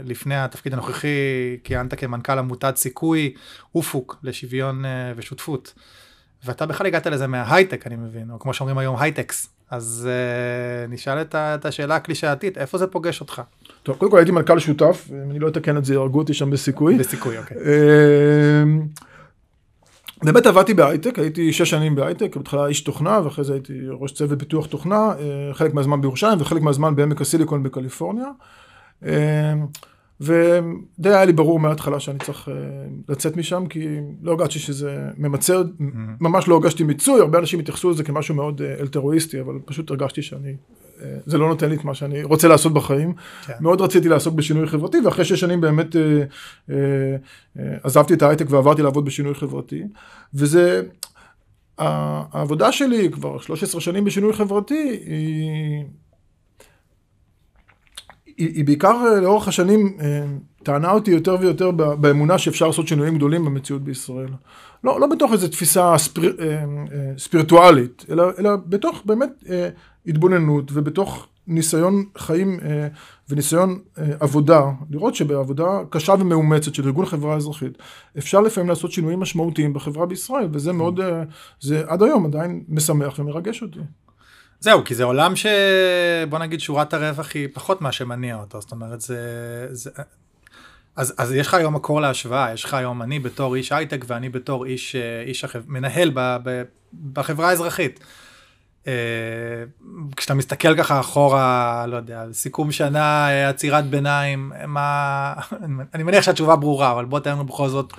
לפני 0.04 0.36
התפקיד 0.36 0.74
הנוכחי 0.74 1.08
כיהנת 1.64 1.94
כמנכ"ל 1.94 2.40
עמותת 2.40 2.78
סיכוי, 2.78 3.34
אופוק, 3.76 4.18
לשוויון 4.24 4.86
אה, 4.86 5.14
ושותפות. 5.16 5.74
ואתה 6.46 6.66
בכלל 6.66 6.88
הגעת 6.88 7.08
לזה 7.08 7.28
מההייטק, 7.28 7.88
אני 7.88 7.96
מבין, 7.96 8.32
או 8.32 8.40
כמו 8.40 8.54
שאומרים 8.54 8.78
היום 8.78 8.96
הייטקס. 9.00 9.50
אז 9.72 10.10
נשאל 10.90 11.22
את 11.36 11.66
השאלה 11.66 11.96
הקלישאתית, 11.96 12.58
איפה 12.58 12.78
זה 12.78 12.88
פוגש 12.88 13.22
אותך? 13.22 13.42
טוב, 13.84 13.96
קודם 13.98 14.12
כל 14.12 14.18
הייתי 14.18 14.32
מנכ"ל 14.32 14.60
שותף, 14.60 15.08
אם 15.12 15.32
אני 15.32 15.40
לא 15.40 15.48
אתקן 15.48 15.78
את 15.78 15.86
זה, 15.86 15.94
יהרגו 15.94 16.20
אותי 16.20 16.34
שם 16.34 16.50
בסיכוי. 16.50 16.98
בסיכוי, 16.98 17.38
אוקיי. 17.38 17.58
באמת 20.24 20.46
עבדתי 20.46 20.74
בהייטק, 20.74 21.20
הייתי 21.20 21.54
שש 21.54 21.70
שנים 21.70 21.96
בהייטק, 21.96 22.36
בהתחלה 22.36 22.68
איש 22.68 22.82
תוכנה 22.82 23.20
ואחרי 23.24 23.44
זה 23.44 23.54
הייתי 23.54 23.74
ראש 24.00 24.12
צוות 24.12 24.40
פיתוח 24.40 24.66
תוכנה, 24.66 25.12
אה, 25.20 25.54
חלק 25.54 25.74
מהזמן 25.74 26.02
בירושלים 26.02 26.42
וחלק 26.42 26.62
מהזמן 26.62 26.96
בעמק 26.96 27.22
הסיליקון 27.22 27.64
בקליפורניה. 27.64 28.28
אה, 30.22 30.60
ודי 31.00 31.10
היה 31.10 31.26
לי 31.26 31.34
ברור 31.34 31.60
מההתחלה 31.60 32.00
שאני 32.00 32.20
צריך 32.20 32.50
אה, 32.50 32.54
לצאת 33.10 33.38
משם, 33.38 33.68
כי 33.68 33.88
לא 34.22 34.32
הרגשתי 34.32 34.60
שזה 34.60 35.08
ממצר, 35.18 35.64
mm-hmm. 35.64 35.84
ממש 36.22 36.48
לא 36.48 36.56
הרגשתי 36.56 36.84
מיצוי, 36.84 37.22
הרבה 37.22 37.40
אנשים 37.40 37.60
התייחסו 37.60 37.90
לזה 37.90 38.04
כמשהו 38.04 38.36
מאוד 38.36 38.62
אלטרואיסטי, 38.62 39.42
אבל 39.42 39.54
פשוט 39.66 39.92
הרגשתי 39.92 40.22
שאני 40.22 40.56
זה 41.26 41.38
לא 41.38 41.48
נותן 41.48 41.70
לי 41.70 41.76
את 41.76 41.84
מה 41.84 41.94
שאני 41.94 42.24
רוצה 42.24 42.48
לעשות 42.48 42.74
בחיים. 42.74 43.14
כן. 43.46 43.54
מאוד 43.60 43.82
רציתי 43.82 44.10
לעסוק 44.10 44.34
בשינוי 44.34 44.68
חברתי, 44.68 44.98
ואחרי 45.06 45.26
שש 45.26 45.40
שנים 45.40 45.62
באמת 45.62 45.96
אה, 45.96 46.02
אה, 46.70 46.76
אה, 47.60 47.78
עזבתי 47.84 48.14
את 48.14 48.22
ההייטק 48.22 48.46
ועברתי 48.50 48.82
לעבוד 48.82 49.06
בשינוי 49.06 49.34
חברתי. 49.34 49.84
וזה, 50.34 50.82
העבודה 51.78 52.72
שלי 52.72 53.12
כבר 53.12 53.40
13 53.40 53.82
שנים 53.82 54.04
בשינוי 54.04 54.34
חברתי, 54.34 55.00
היא, 55.06 55.84
היא, 58.38 58.56
היא 58.56 58.66
בעיקר 58.66 58.96
אה, 59.06 59.20
לאורך 59.20 59.48
השנים 59.48 59.98
אה, 60.02 60.26
טענה 60.64 60.92
אותי 60.92 61.12
יותר 61.12 61.38
ויותר 61.40 61.72
באמונה 61.72 62.38
שאפשר 62.38 62.68
לעשות 62.68 62.88
שינויים 62.88 63.16
גדולים 63.16 63.46
במציאות 63.46 63.82
בישראל. 63.82 64.30
לא, 64.84 65.00
לא 65.00 65.08
בתוך 65.08 65.32
איזו 65.34 65.48
תפיסה 65.48 65.98
ספיר, 65.98 66.38
אה, 66.40 66.64
ספיריטואלית, 67.18 68.06
אלא, 68.10 68.24
אלא 68.40 68.50
בתוך 68.66 69.02
באמת 69.06 69.44
התבוננות 70.08 70.72
ובתוך 70.74 71.28
ניסיון 71.48 72.06
חיים 72.18 72.60
וניסיון 73.30 73.80
עבודה, 74.20 74.62
לראות 74.90 75.16
שבעבודה 75.16 75.66
קשה 75.90 76.14
ומאומצת 76.20 76.76
של 76.76 76.86
ארגון 76.86 77.06
חברה 77.06 77.36
אזרחית, 77.36 77.78
אפשר 78.18 78.42
לפעמים 78.42 78.70
לעשות 78.70 78.92
שינויים 78.92 79.20
משמעותיים 79.20 79.74
בחברה 79.74 80.06
בישראל, 80.06 80.50
וזה 80.52 80.74
מאוד, 80.74 81.00
זה 81.60 81.84
עד 81.88 82.04
היום 82.04 82.26
עדיין 82.26 82.64
משמח 82.70 83.20
ומרגש 83.20 83.62
אותי. 83.62 83.80
זהו, 84.60 84.84
כי 84.84 84.96
זה 84.96 85.04
עולם 85.04 85.34
שבוא 85.36 86.40
נגיד 86.40 86.60
שורת 86.60 86.94
הרווח 86.94 87.32
היא 87.34 87.48
פחות 87.54 87.82
מה 87.82 87.92
שמניע 87.92 88.36
אותו, 88.36 88.62
זאת 88.62 88.72
אומרת 88.72 89.02
זה... 89.02 89.68
זה... 89.72 89.90
אז, 90.96 91.14
אז 91.18 91.32
יש 91.34 91.48
לך 91.48 91.54
היום 91.54 91.76
מקור 91.76 92.02
להשוואה, 92.02 92.54
יש 92.54 92.64
לך 92.64 92.74
היום 92.74 93.02
אני 93.02 93.20
בתור 93.20 93.56
איש 93.56 93.72
הייטק 93.72 94.06
ואני 94.08 94.30
בתור 94.30 94.66
איש, 94.66 94.96
איש 95.26 95.44
החב... 95.44 95.62
מנהל 95.68 96.12
ב, 96.14 96.38
ב, 96.44 96.64
בחברה 97.14 97.50
האזרחית. 97.50 98.00
אה, 98.88 98.94
כשאתה 100.16 100.34
מסתכל 100.34 100.78
ככה 100.78 101.00
אחורה, 101.00 101.86
לא 101.88 101.96
יודע, 101.96 102.24
סיכום 102.32 102.72
שנה, 102.72 103.30
אה, 103.30 103.50
עצירת 103.50 103.86
ביניים, 103.86 104.52
מה... 104.68 105.34
אני 105.94 106.04
מניח 106.04 106.24
שהתשובה 106.24 106.56
ברורה, 106.56 106.92
אבל 106.92 107.06
בוא 107.06 107.20
תן 107.20 107.32
לנו 107.32 107.46
בכל 107.46 107.70
זאת. 107.70 107.94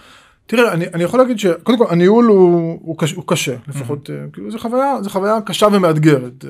תראה, 0.49 0.73
אני, 0.73 0.85
אני 0.95 1.05
יכול 1.05 1.21
להגיד 1.21 1.39
שקודם 1.39 1.79
כל 1.79 1.85
הניהול 1.91 2.27
הוא, 2.27 2.79
הוא, 2.83 2.99
קשה, 2.99 3.17
הוא 3.17 3.25
קשה, 3.27 3.57
לפחות, 3.69 4.11
mm-hmm. 4.11 4.33
כאילו 4.33 4.51
זו 4.51 4.59
חוויה, 4.59 5.03
זו 5.03 5.11
חוויה 5.11 5.41
קשה 5.47 5.67
ומאתגרת. 5.73 6.45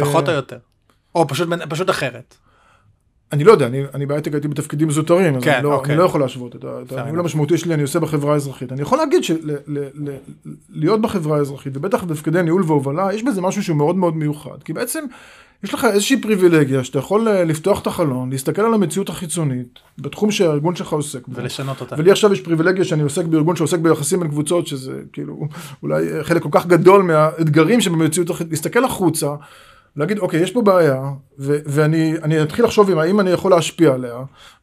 פחות 0.00 0.28
או 0.28 0.34
יותר, 0.34 0.58
או 1.14 1.28
פשוט, 1.28 1.48
פשוט 1.68 1.90
אחרת. 1.90 2.34
אני 3.32 3.44
לא 3.44 3.52
יודע, 3.52 3.66
אני, 3.66 3.82
אני 3.94 4.06
בהייטק 4.06 4.32
הייתי 4.32 4.48
בתפקידים 4.48 4.90
זוטרים, 4.90 5.36
אז 5.36 5.42
כן, 5.42 5.54
אני, 5.54 5.64
לא, 5.64 5.74
אוקיי. 5.74 5.92
אני 5.92 5.98
לא 5.98 6.04
יכול 6.04 6.20
להשוות 6.20 6.56
את, 6.56 6.64
את 6.86 6.92
הניהול 6.92 7.20
המשמעותי 7.20 7.58
שלי, 7.58 7.74
אני 7.74 7.82
עושה 7.82 8.00
בחברה 8.00 8.32
האזרחית. 8.32 8.72
אני 8.72 8.82
יכול 8.82 8.98
להגיד 8.98 9.22
שלהיות 9.24 11.00
בחברה 11.00 11.38
האזרחית, 11.38 11.76
ובטח 11.76 12.04
בתפקידי 12.04 12.42
ניהול 12.42 12.62
והובלה, 12.66 13.14
יש 13.14 13.22
בזה 13.22 13.40
משהו 13.40 13.62
שהוא 13.62 13.76
מאוד 13.76 13.96
מאוד 13.96 14.16
מיוחד. 14.16 14.62
כי 14.64 14.72
בעצם 14.72 15.04
יש 15.64 15.74
לך 15.74 15.84
איזושהי 15.84 16.20
פריבילגיה 16.20 16.84
שאתה 16.84 16.98
יכול 16.98 17.28
אה, 17.28 17.44
לפתוח 17.44 17.82
את 17.82 17.86
החלון, 17.86 18.30
להסתכל 18.30 18.62
על 18.62 18.74
המציאות 18.74 19.08
החיצונית, 19.08 19.78
בתחום 19.98 20.30
שהארגון 20.30 20.76
שלך 20.76 20.92
עוסק 20.92 21.28
בו. 21.28 21.36
ולשנות 21.36 21.80
אותה. 21.80 21.96
ולי 21.98 22.10
עכשיו 22.10 22.32
יש 22.32 22.40
פריבילגיה 22.40 22.84
שאני 22.84 23.02
עוסק 23.02 23.24
בארגון 23.24 23.56
שעוסק 23.56 23.78
ביחסים 23.78 24.20
בין 24.20 24.28
קבוצות, 24.28 24.66
שזה 24.66 25.00
כאילו 25.12 25.48
אולי 25.82 26.04
חלק 26.22 26.42
כל 26.42 26.48
כך 26.52 26.66
גדול 26.66 27.02
מהאתגרים 27.02 27.80
שבמציאות, 27.80 28.30
להסתכל 28.50 28.84
החוצה. 28.84 29.34
להגיד 29.96 30.18
אוקיי 30.18 30.40
יש 30.40 30.50
פה 30.52 30.62
בעיה 30.62 31.02
ו- 31.38 31.58
ואני 31.66 32.42
אתחיל 32.42 32.64
לחשוב 32.64 32.90
עם 32.90 32.98
האם 32.98 33.20
אני 33.20 33.30
יכול 33.30 33.50
להשפיע 33.50 33.94
עליה 33.94 34.16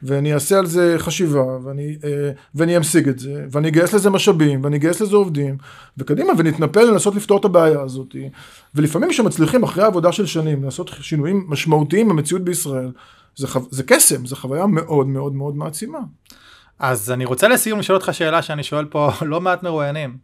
ואני 0.04 0.34
אעשה 0.34 0.60
על 0.60 0.65
זה 0.65 0.96
חשיבה 0.98 1.43
ואני, 1.63 1.98
אה, 2.04 2.32
ואני 2.56 2.78
אמשיג 2.78 3.10
את 3.10 3.19
זה 3.19 3.46
ואני 3.52 3.67
אגייס 3.67 3.93
לזה 3.93 4.10
משאבים 4.10 4.63
ואני 4.63 4.78
אגייס 4.78 5.02
לזה 5.02 5.15
עובדים 5.15 5.58
וקדימה 5.98 6.34
ונתנפל 6.38 6.84
לנסות 6.84 7.15
לפתור 7.15 7.39
את 7.39 7.46
הבעיה 7.46 7.82
הזאת 7.82 8.15
ולפעמים 8.76 9.10
כשמצליחים 9.10 9.63
אחרי 9.63 9.84
עבודה 9.84 10.12
של 10.12 10.26
שנים 10.26 10.63
לעשות 10.63 10.91
שינויים 11.02 11.46
משמעותיים 11.48 12.10
במציאות 12.10 12.43
בישראל 12.43 12.91
זה, 13.36 13.48
חו- 13.48 13.67
זה 13.72 13.84
קסם 13.84 14.26
זה 14.26 14.36
חוויה 14.36 14.65
מאוד 14.65 15.08
מאוד 15.08 15.36
מאוד 15.36 15.56
מעצימה. 15.56 16.00
אז 16.80 17.12
אני 17.12 17.26
רוצה 17.26 17.48
לסיום 17.48 17.80
לשאול 17.80 17.98
אותך 17.98 18.13
שאלה 18.13 18.41
שאני 18.41 18.63
שואל 18.63 18.86
פה 18.86 19.10
לא 19.22 19.41
מעט 19.41 19.63
מרואיינים 19.63 20.17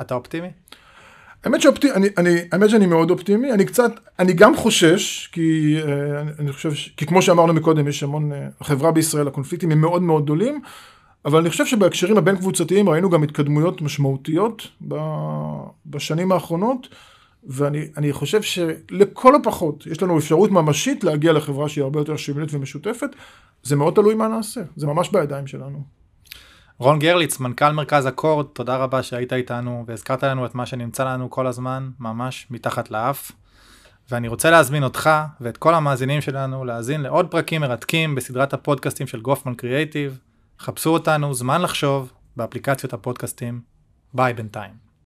אתה 0.00 0.14
אופטימי? 0.14 0.48
האמת 1.44 1.60
שאופטימי, 1.60 1.94
אני, 1.94 2.08
אני, 2.18 2.30
האמת 2.52 2.70
שאני 2.70 2.86
מאוד 2.86 3.10
אופטימי, 3.10 3.52
אני 3.52 3.64
קצת, 3.64 3.92
אני 4.18 4.32
גם 4.32 4.56
חושש, 4.56 5.28
כי 5.32 5.76
אה, 5.82 6.20
אני, 6.38 6.52
חושב, 6.52 6.74
ש, 6.74 6.88
כי 6.96 7.06
כמו 7.06 7.22
שאמרנו 7.22 7.52
מקודם, 7.52 7.88
יש 7.88 8.02
המון, 8.02 8.32
אה, 8.32 8.48
החברה 8.60 8.92
בישראל, 8.92 9.28
הקונפליקטים 9.28 9.70
הם 9.70 9.80
מאוד 9.80 10.02
מאוד 10.02 10.24
גדולים, 10.24 10.60
אבל 11.24 11.38
אני 11.38 11.50
חושב 11.50 11.66
שבהקשרים 11.66 12.16
הבין 12.16 12.36
קבוצתיים 12.36 12.88
ראינו 12.88 13.10
גם 13.10 13.22
התקדמויות 13.22 13.82
משמעותיות 13.82 14.68
ב, 14.88 14.96
בשנים 15.86 16.32
האחרונות, 16.32 16.88
ואני 17.44 18.12
חושב 18.12 18.42
שלכל 18.42 19.34
הפחות 19.34 19.86
יש 19.86 20.02
לנו 20.02 20.18
אפשרות 20.18 20.50
ממשית 20.50 21.04
להגיע 21.04 21.32
לחברה 21.32 21.68
שהיא 21.68 21.82
הרבה 21.82 22.00
יותר 22.00 22.16
שוויונית 22.16 22.54
ומשותפת, 22.54 23.10
זה 23.62 23.76
מאוד 23.76 23.94
תלוי 23.94 24.14
מה 24.14 24.28
נעשה, 24.28 24.60
זה 24.76 24.86
ממש 24.86 25.10
בידיים 25.12 25.46
שלנו. 25.46 25.82
רון 26.78 26.98
גרליץ, 26.98 27.40
מנכ"ל 27.40 27.72
מרכז 27.72 28.08
אקורד, 28.08 28.46
תודה 28.46 28.76
רבה 28.76 29.02
שהיית 29.02 29.32
איתנו 29.32 29.84
והזכרת 29.86 30.22
לנו 30.22 30.46
את 30.46 30.54
מה 30.54 30.66
שנמצא 30.66 31.04
לנו 31.04 31.30
כל 31.30 31.46
הזמן, 31.46 31.90
ממש 32.00 32.46
מתחת 32.50 32.90
לאף. 32.90 33.32
ואני 34.10 34.28
רוצה 34.28 34.50
להזמין 34.50 34.84
אותך 34.84 35.10
ואת 35.40 35.56
כל 35.56 35.74
המאזינים 35.74 36.20
שלנו 36.20 36.64
להאזין 36.64 37.00
לעוד 37.00 37.30
פרקים 37.30 37.60
מרתקים 37.60 38.14
בסדרת 38.14 38.52
הפודקאסטים 38.52 39.06
של 39.06 39.20
גופמן 39.20 39.54
קריאייטיב. 39.54 40.18
חפשו 40.60 40.90
אותנו, 40.90 41.34
זמן 41.34 41.62
לחשוב, 41.62 42.12
באפליקציות 42.36 42.92
הפודקאסטים. 42.92 43.60
ביי 44.14 44.34
בינתיים. 44.34 44.85